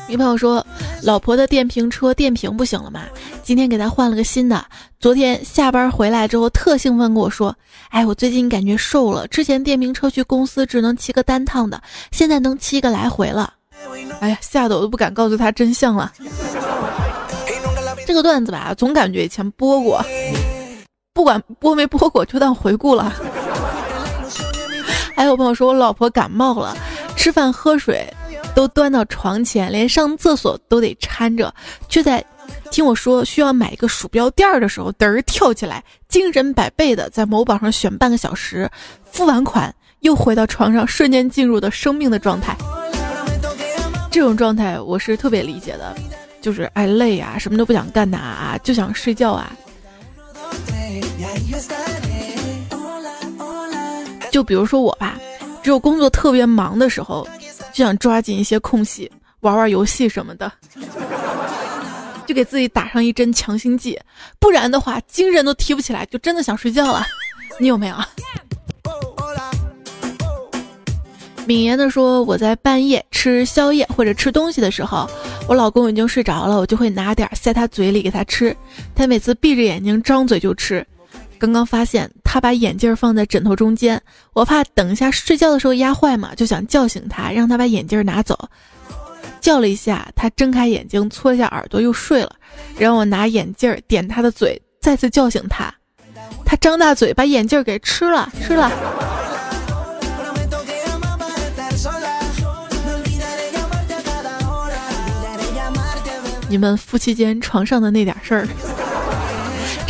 [0.10, 0.66] 一朋友说，
[1.04, 3.02] 老婆的电瓶车电瓶不行了嘛，
[3.44, 4.66] 今天给他换了个新的。
[5.00, 7.56] 昨天下班回来之后，特兴奋跟我说
[7.90, 11.80] ：“哎，我最近感觉瘦了，之前电瓶车去公司只能骑个单趟的，
[12.12, 13.54] 现在能骑个来回了。”
[14.20, 16.12] 哎呀，吓得我都不敢告诉他真相了。
[18.08, 20.04] 这个段子吧，总感觉以前播过。
[21.14, 23.14] 不管播没播过，就当回顾了。
[25.16, 26.76] 还有朋友说，我老婆感冒了，
[27.16, 28.12] 吃饭喝水
[28.60, 31.54] 都端到床前，连上厕所都得搀着，
[31.88, 32.22] 却在
[32.70, 38.70] 听我说需要买一个鼠标垫儿的时候，嘚儿跳起来，精神百倍的在某宝上选半个小时，
[39.10, 42.54] 付完款又回到床上，瞬间进入的生命的状态。
[44.12, 45.96] 这种状态我是特别理解的，
[46.42, 49.56] 就是爱累啊，什么都不想干呐，就想睡觉啊。
[54.30, 55.18] 就比如说我吧，
[55.64, 57.26] 只有工作特别忙的时候，
[57.74, 59.12] 就想抓紧一些空隙
[59.42, 60.52] 玩玩游戏什么的，
[62.26, 64.00] 就给自己打上一针强心剂，
[64.40, 67.06] 不然的话精神都提不起来，就真的想睡觉了。
[67.58, 67.96] 你有没有？
[71.46, 75.10] 敏言的说，我在半夜吃宵夜或者吃东西的时候，
[75.48, 78.56] 我老公已经睡着了，我就会拿点塞他嘴里给他吃，
[78.94, 80.86] 他每次闭着眼睛张嘴就吃。
[81.40, 84.00] 刚刚发现他把眼镜放在枕头中间，
[84.34, 88.38] 我怕等一下睡觉的时候压坏嘛，就想叫醒他，让他把眼镜拿走。
[89.40, 92.36] 叫了一下，他睁开眼睛，搓一下耳朵，又睡了。
[92.78, 95.74] 让我拿眼镜点他的嘴，再次叫醒他。
[96.46, 98.70] 他张大嘴把眼镜给吃了，吃了。
[106.50, 108.48] 你们夫妻间床上的那点事儿。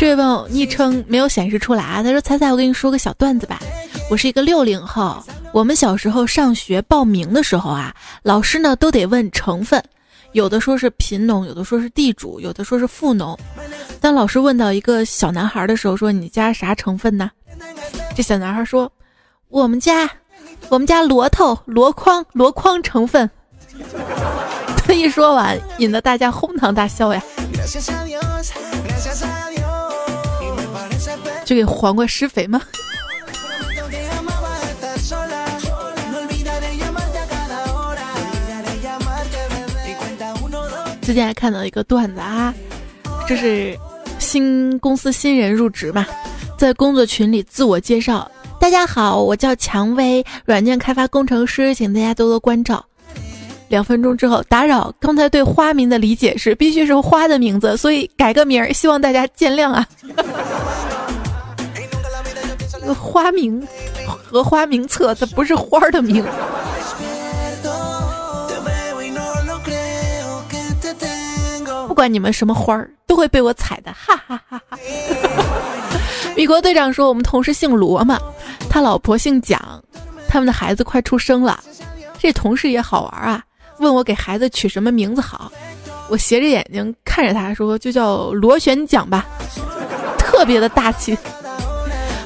[0.00, 3.60] 这位朋友昵称没有显示出来啊，他说：“彩彩，我跟你说个小段子吧。
[4.08, 5.22] 我是一个六零后，
[5.52, 9.84] 我们小时候上学报名的时候啊，老师呢都得问成分，
[10.32, 13.38] 有的说是贫农，有的说是地主，有的说是富农。
[14.00, 17.30] 当老师问到一个小男孩的时候，说你家啥成分呢？
[18.16, 18.90] 这小男孩说：
[19.48, 20.08] 我们家，
[20.70, 23.30] 我们家箩头、箩筐、箩筐成分。
[24.78, 27.22] 他一说完，引得大家哄堂大笑呀。”
[31.50, 32.62] 就给黄瓜施肥吗？
[41.02, 42.54] 最近还看到一个段子啊，
[43.26, 43.76] 这是
[44.20, 46.06] 新公司新人入职嘛，
[46.56, 48.30] 在工作群里自我介绍
[48.60, 52.84] ：“大家好，我叫蔷薇，软件开发工程师，请大家多多关照。”
[53.66, 59.84] 两分钟之后，打扰，刚才对花名的理解是必须是花的名字，所以改个名儿，希望大家见谅啊。
[62.94, 63.66] 花名
[64.30, 66.24] 和花名册，它不是花的名。
[71.86, 74.78] 不管你们什么花儿，都会被我踩的，哈哈哈哈。
[76.36, 78.18] 米 国队长说，我们同事姓罗嘛，
[78.70, 79.60] 他老婆姓蒋，
[80.28, 81.58] 他们的孩子快出生了。
[82.18, 83.42] 这同事也好玩啊，
[83.78, 85.50] 问我给孩子取什么名字好。
[86.08, 89.26] 我斜着眼睛看着他说，就叫螺旋桨吧，
[90.16, 91.16] 特别的大气。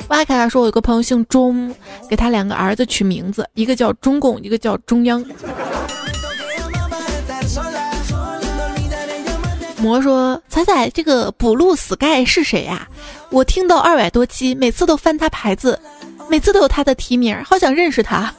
[0.09, 1.74] 挖开他说：“我有个朋友姓钟，
[2.09, 5.24] 给他两个儿子取名字，一个叫中共，一个叫中央。”
[9.78, 12.88] 魔说：“彩彩，这个 blue sky 是谁呀？
[13.30, 15.78] 我听到二百多期，每次都翻他牌子，
[16.28, 18.32] 每次都有他的提名，好想认识他。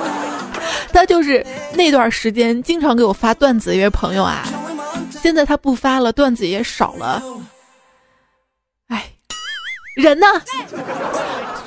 [0.92, 4.42] 他就是那段时间经常给我发段子一位朋友啊，
[5.22, 7.22] 现在他不发了，段子也少了。
[9.98, 10.26] 人呢？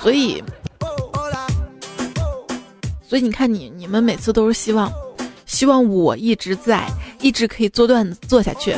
[0.02, 0.42] 所以，
[3.06, 4.90] 所以你看，你你们每次都是希望，
[5.46, 6.88] 希望我一直在，
[7.20, 8.74] 一直可以做段子做下去。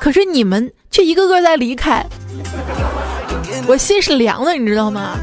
[0.00, 2.04] 可是你们却一个个在离开，
[3.68, 5.16] 我心是凉的，你知道吗？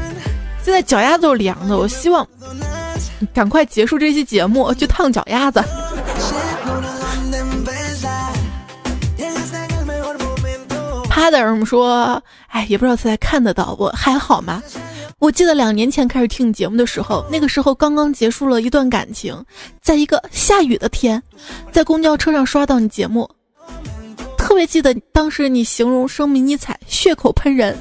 [0.64, 1.76] 现在脚丫子都是凉的。
[1.76, 2.26] 我希望
[3.34, 5.62] 赶快结束这期节目，去烫脚丫子。
[11.20, 14.62] 趴的人说：“哎，也不知道现在看得到，我还好吗？
[15.18, 19.44] 我记得两年前开始听你节目的时候，那个时候刚刚结束了一段感情，
[19.82, 21.22] 在一个下雨的天，
[21.70, 23.28] 在公交车上刷到你节目。”
[24.38, 27.76] 特别记得当时你形容声迷你彩血口喷人，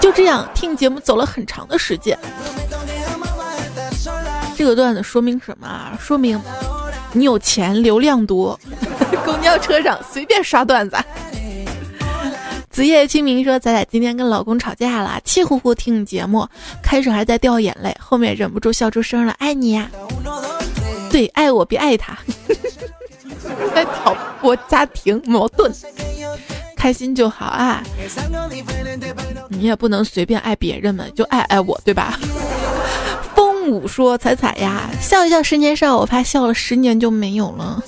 [0.00, 2.18] 就这样听节目走了很长的时间。
[4.56, 5.96] 这个段子说明什么啊？
[6.00, 6.42] 说明
[7.12, 8.58] 你有钱，流量多，
[9.24, 10.96] 公交车上随便刷段子。
[12.70, 16.46] 子夜清明说：“仔仔今天跟老公吵架了，气呼呼听你节目，
[16.80, 19.32] 开始还在掉眼泪，后面忍不住笑出声了。
[19.38, 19.90] 爱你呀，
[21.10, 22.16] 对，爱我别爱他。
[23.74, 25.72] ”在挑拨家庭矛盾，
[26.76, 27.82] 开心就好啊！
[29.48, 32.18] 你也不能随便爱别人嘛，就爱爱我，对吧？
[33.34, 37.82] 风舞说：“彩彩呀，笑一笑十年少，我怕笑了十年就没有了。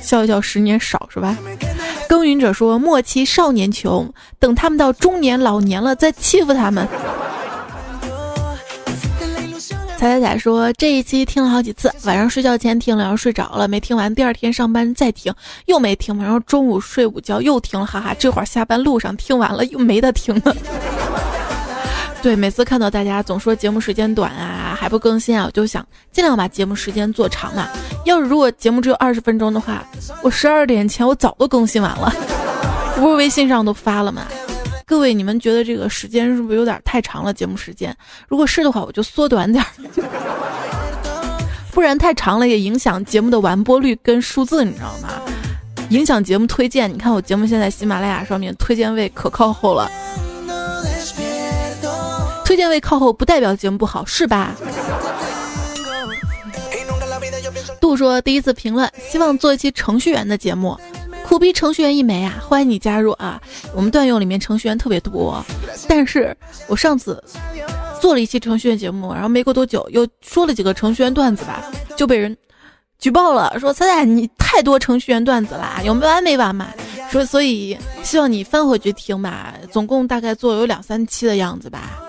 [0.00, 1.36] 笑一笑十年少是吧？”
[2.08, 6.86] 耕耘者说：“莫欺少年穷，等他们到中年老年了再欺负他们。”
[9.96, 15.32] 彩彩彩说：“这一期听了好几次，晚上睡觉前听了，然后睡着了没听完，第二天上班再听
[15.66, 20.56] 又没听完，然后中午睡午觉又听了，哈哈，这会儿下班路上听完了又没得听了。
[22.22, 27.68] 对，每次看到大家总说节目时间短啊，还不更新啊，我就想尽量把节目时间做长嘛。
[28.06, 29.84] 要是如果节目只有二十分钟的话，
[30.22, 32.10] 我十二点前我早都更新完了，
[32.96, 34.26] 不是微信上都发了吗？”
[34.88, 37.34] 各位，你们觉得这个时间是不是有点太长了？
[37.34, 37.94] 节目时间，
[38.26, 39.68] 如果是的话，我就缩短点儿，
[41.72, 45.10] 不然太长了也影响节目的完播率跟数字，你知道吗？
[45.90, 46.90] 影响节目推荐。
[46.90, 49.90] 你看我节目现在喜马拉雅上面推荐位可靠后了，
[52.60, 54.54] 推荐位靠后不代表节目不好，是吧？
[57.80, 60.78] 杜说第一次评论，希望做一期程序员的节目。
[61.24, 63.40] 苦逼程序员一枚啊，欢迎你加入啊！
[63.74, 65.42] 我们段友里面程序员特别多，
[65.88, 66.36] 但是
[66.68, 67.24] 我上次
[67.98, 71.64] 做了一期程序员节目，然后没过多久又说了几个程序员段子吧，
[71.96, 72.36] 就被人
[72.98, 76.68] 举报了，说彩彩你太多程序员段子啦，有没完没完嘛？
[77.10, 82.02] 说所以希望你翻回去听吧，总共大概做有两三期的样子吧。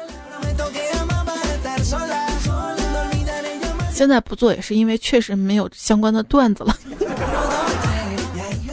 [3.94, 6.76] 现在不做也是因为确实没有相关的段子了。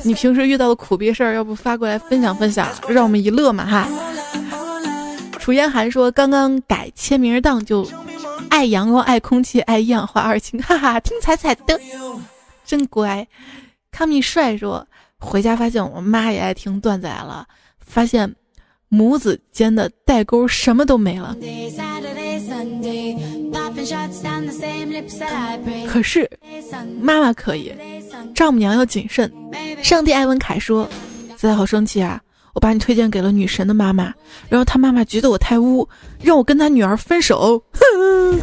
[0.03, 3.87] 你平时遇到的苦逼事儿，要不发过来分享分享，让我们一乐嘛哈。
[5.39, 7.87] 楚烟寒说：“刚刚改签名档，就
[8.49, 11.79] 爱阳光、爱空气、爱一氧化二氢，哈哈，听彩彩的，
[12.64, 13.26] 真乖。”
[13.93, 14.87] 康米帅说
[15.20, 17.47] ：“回家发现我妈也爱听段子来了，
[17.79, 18.35] 发现
[18.89, 21.36] 母子间的代沟什么都没了。”
[25.86, 26.28] 可是
[27.01, 27.72] 妈妈可以，
[28.34, 29.32] 丈母娘要谨慎。
[29.82, 30.89] 上帝艾文凯说
[31.36, 32.20] ：“仔好生气啊！
[32.55, 34.12] 我把你推荐给了女神的妈妈，
[34.49, 35.89] 然后她妈妈觉得我太污，
[36.20, 37.62] 让我跟她女儿分手。
[37.72, 38.41] 哼！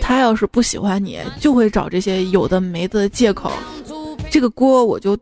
[0.00, 3.52] 他要是不喜欢你，就会找这些有的没的借口，
[4.30, 5.16] 这个锅我就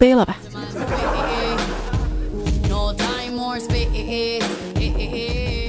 [0.00, 0.38] 背了吧。”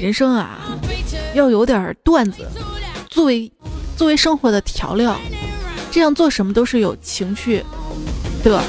[0.01, 0.79] 人生啊，
[1.35, 2.47] 要有点段子，
[3.09, 3.51] 作为
[3.97, 5.19] 作为生活的调料，
[5.91, 7.63] 这样做什么都是有情趣
[8.43, 8.63] 的。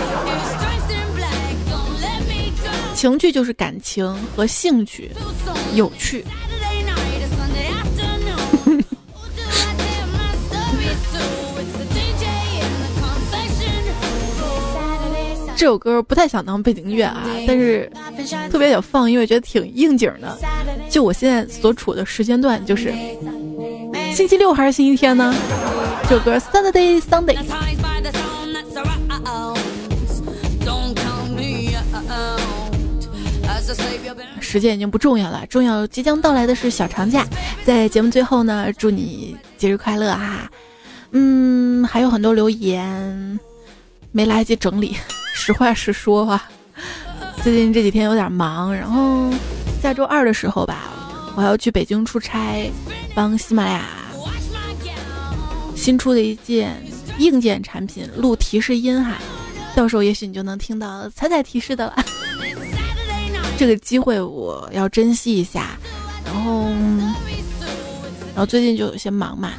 [2.95, 5.11] 情趣就是感情和兴趣，
[5.75, 6.25] 有趣。
[15.63, 17.89] 这首歌不太想当背景音乐啊，但是
[18.51, 20.37] 特别想放，因为觉得挺应景的。
[20.91, 22.93] 就我现在所处的时间段，就是
[24.13, 25.33] 星期六还是星期天呢？
[26.09, 27.39] 这首歌 Saturday Sunday。
[34.41, 37.25] 时间已经不重要了，重要即将到来的是小长假。
[37.65, 40.51] 在节目最后呢，祝你节日快乐哈！
[41.13, 43.39] 嗯，还有很多留言
[44.11, 44.97] 没来得及整理。
[45.45, 46.49] 实话实说吧，
[47.43, 49.29] 最近这几天有点忙，然后
[49.83, 50.85] 下周二的时候吧，
[51.35, 52.71] 我还要去北京出差，
[53.13, 53.85] 帮喜马拉雅
[55.75, 56.81] 新出的一件
[57.19, 59.19] 硬件产品录提示音哈，
[59.75, 61.97] 到时候也许你就能听到彩彩提示的了。
[63.59, 65.71] 这个机会我要珍惜一下，
[66.25, 66.69] 然后，
[68.29, 69.55] 然后最近就有些忙嘛。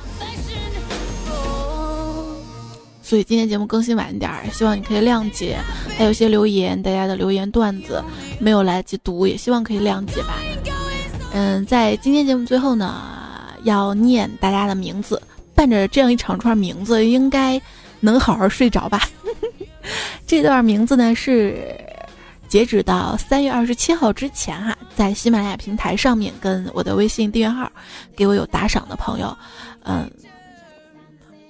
[3.13, 5.59] 所以今天节目更新晚一点，希望你可以谅解。
[5.95, 8.03] 还有些留言，大家的留言段子
[8.39, 10.33] 没有来得及读，也希望可以谅解吧。
[11.31, 13.03] 嗯，在今天节目最后呢，
[13.65, 15.21] 要念大家的名字，
[15.53, 17.61] 伴着这样一长串名字，应该
[17.99, 19.07] 能好好睡着吧。
[20.25, 21.55] 这段名字呢是
[22.47, 27.71] 截止到三月二十七号之前哈，在喜马拉雅平台上面跟我的微信订阅号
[28.15, 29.37] 给我有打赏的朋友，
[29.83, 30.09] 嗯。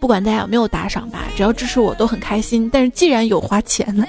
[0.03, 2.69] 不管大家有没有打赏吧，只要支持我都很开心。
[2.69, 4.03] 但是既然有花钱呢，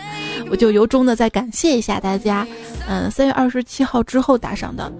[0.50, 2.44] 我就由衷的再感谢一下大家。
[2.88, 4.92] 嗯，三月二十七号之后打赏的，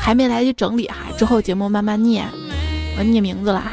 [0.00, 2.24] 还没来得及整理哈，之后节目慢慢念，
[2.96, 3.70] 我念名字了哈。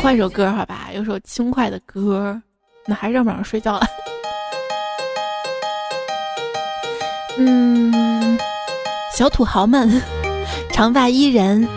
[0.00, 2.40] 换首歌好吧，有首轻快的歌。
[2.88, 3.86] 那还是让晚上睡觉了。
[7.36, 8.38] 嗯，
[9.14, 10.02] 小土豪们，
[10.72, 11.68] 长发伊人，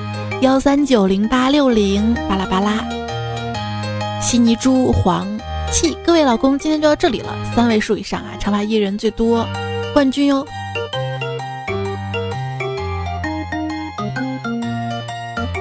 [0.42, 2.84] 幺三九零八六零，巴拉巴拉，
[4.22, 5.28] 悉尼猪黄
[5.72, 9.46] 气，各位老公，今天就到这里了，三位数以上啊，长发伊人最多，
[9.94, 10.48] 冠军哟。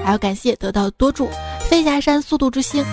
[0.03, 1.29] 还要感谢得到多助，
[1.69, 2.85] 飞霞山速度之星。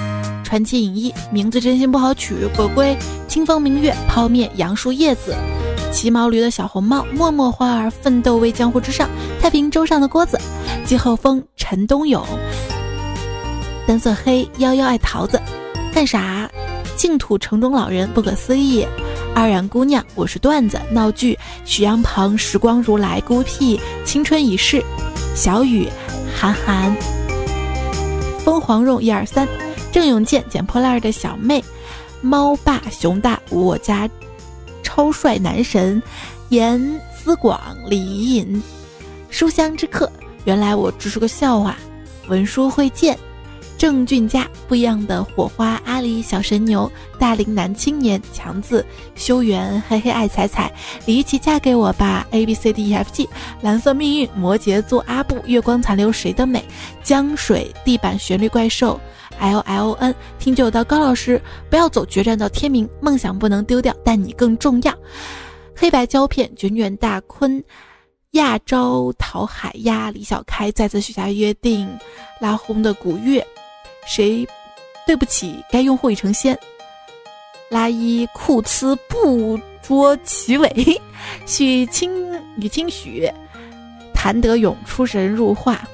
[0.47, 5.35] 传奇影艺名字真心不好取，鬼鬼清风明月泡面杨树叶子，
[5.91, 9.09] 骑毛驴的小红帽默默花儿奋斗为江湖之上，
[9.41, 10.39] 太平洲上的锅子，
[10.85, 12.25] 季后风陈东勇，
[13.85, 15.37] 单色黑幺幺爱桃子，
[15.93, 16.49] 干啥？
[16.95, 18.87] 净土城中老人不可思议，
[19.35, 20.79] 二染姑娘我是段子。
[20.89, 23.77] 闹剧，许阳鹏时光如来孤僻。
[24.05, 24.81] 青春已逝，
[25.35, 25.89] 小雨
[26.33, 26.95] 韩寒，
[28.45, 29.45] 风黄蓉一二三。
[29.97, 31.65] 郑永健捡破烂的小妹，
[32.21, 34.07] 猫爸熊大我家
[34.83, 35.99] 超帅男神，
[36.49, 38.61] 严思广李隐，
[39.31, 40.07] 书香之客，
[40.45, 41.75] 原来我只是个笑话，
[42.27, 43.17] 文书会见，
[43.75, 48.85] 郑俊佳不一样的火花，阿里小神牛，大龄男青年强子
[49.15, 50.71] 修缘，嘿嘿爱彩彩，
[51.07, 53.27] 李一起嫁给我吧，A B C D E F G，
[53.61, 56.63] 蓝色命运，摩羯座阿布，月光残留谁的美，
[57.01, 59.01] 江水地板旋律怪兽。
[59.39, 64.93] L L N，听就到高老师，不要走决战到天明，梦想不能丢掉，但你更重要。
[65.75, 67.63] 黑白胶片，卷卷大坤，
[68.31, 71.87] 亚洲淘海鸭，李小开再次许下约定，
[72.41, 73.45] 拉轰的古月，
[74.05, 74.47] 谁
[75.05, 76.57] 对不起该用户已成仙，
[77.69, 81.01] 拉伊库兹不捉其尾，
[81.45, 82.11] 许清
[82.59, 83.31] 雨清许，
[84.13, 85.87] 谭德勇出神入化。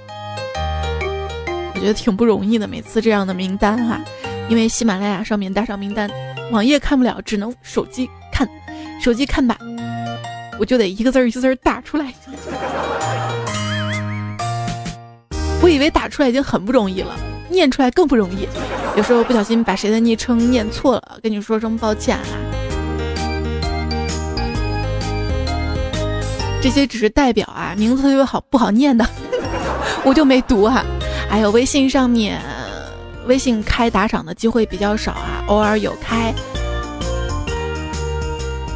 [1.84, 3.99] 觉得挺不容易的，每次这样的名单哈，
[4.47, 6.09] 因为喜马拉雅上面打赏名单，
[6.49, 8.47] 网页看不了，只能手机看，
[9.03, 9.57] 手机看吧，
[10.57, 12.05] 我就得一个字儿一个字儿打出来。
[15.61, 17.13] 我以为打出来已经很不容易了，
[17.49, 18.47] 念出来更不容易。
[18.95, 22.23] 有时候不小心把谁的昵称念错了，跟你说声抱歉哈。
[26.61, 29.05] 这些只是代表啊，名字特别好不好念的，
[30.05, 30.81] 我就没读哈。
[31.34, 32.39] 还有微信上面，
[33.25, 36.31] 微信开打赏的机会比较少啊，偶尔有开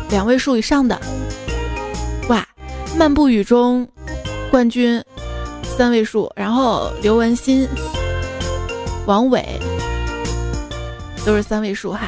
[0.10, 0.99] 两位数以上的。
[2.30, 2.43] 哇，
[2.97, 3.88] 漫步雨中
[4.49, 4.99] 冠军
[5.62, 7.68] 三位数，然后刘文新、
[9.05, 9.45] 王伟
[11.24, 12.08] 都是三位数哈，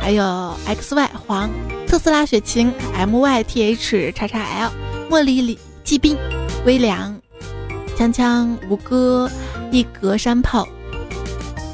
[0.00, 1.50] 还有 X Y 黄、
[1.84, 4.70] 特斯拉雪晴、M Y T H 叉叉 L、
[5.10, 6.16] 茉莉李季斌、
[6.64, 7.20] 微凉、
[7.98, 9.28] 锵锵吴哥。
[9.72, 10.66] 一格山炮，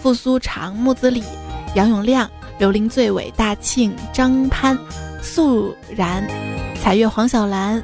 [0.02, 1.22] 复苏长木子李，
[1.76, 4.76] 杨永亮，刘林最伟，大庆张潘，
[5.22, 6.26] 素然，
[6.80, 7.80] 彩月黄小兰，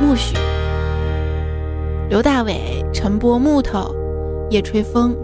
[0.00, 0.36] 木许，
[2.10, 3.94] 刘大伟，陈波木头，
[4.50, 5.16] 夜吹风。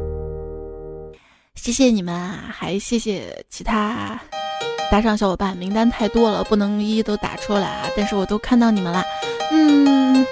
[1.57, 4.19] 谢谢你们啊，还谢谢其他
[4.91, 9.03] 打赏小伙伴，名单太多了，不能一一都打出来啊，但是我都看到你们了，
[9.51, 10.25] 嗯。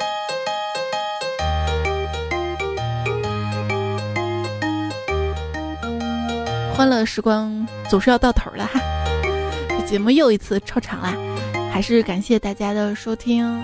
[6.74, 8.80] 欢乐时光总是要到头了哈，
[9.68, 11.14] 这节目又一次超长啦，
[11.70, 13.62] 还是感谢大家的收听，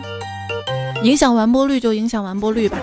[1.03, 2.79] 影响完播率就影响完播率吧。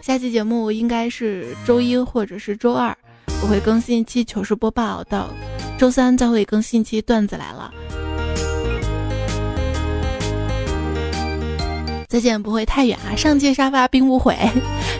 [0.00, 2.96] 下期节目应该是周一或者是周二，
[3.42, 5.28] 我会更新一期糗事播报，到
[5.76, 7.72] 周三再会更新一期段子来了。
[12.08, 14.38] 再见不会太远啊，上届沙发并无悔，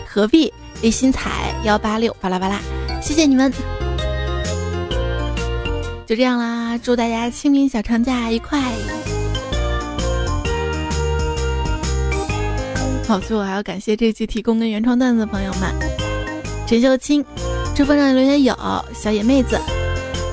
[0.05, 0.51] 何必？
[0.85, 2.61] 李新彩幺八六巴拉巴拉，
[3.01, 3.51] 谢谢你们。
[6.05, 8.61] 就这样啦，祝大家清明小长假愉快。
[13.07, 15.73] 好，最后还要感谢这期提供跟原创段子的朋友们：
[16.67, 17.25] 陈秀清、
[17.73, 18.55] 知风上留言有
[18.93, 19.59] 小野妹子、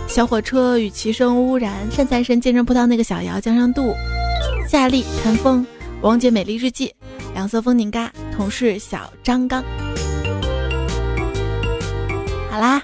[0.06, 3.94] 小火车与其声污染、善财神见证葡萄那个小姚江上渡、
[4.68, 5.66] 夏丽陈峰、
[6.02, 6.94] 王姐美丽日记、
[7.32, 9.64] 两色风景嘎、同事小张刚。
[12.52, 12.82] 好啦，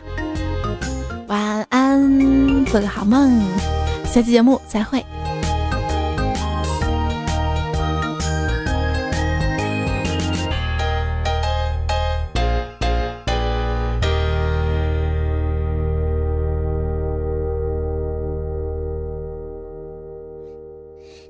[1.27, 3.39] 晚安，做个好梦，
[4.07, 5.05] 下期节目再会。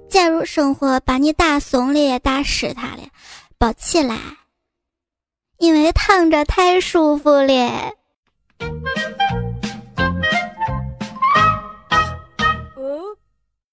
[0.08, 3.02] 假如生活把你打怂了打湿他了，
[3.58, 4.16] 抱起来，
[5.58, 7.97] 因为躺着太舒服了。
[8.60, 9.07] Thank you.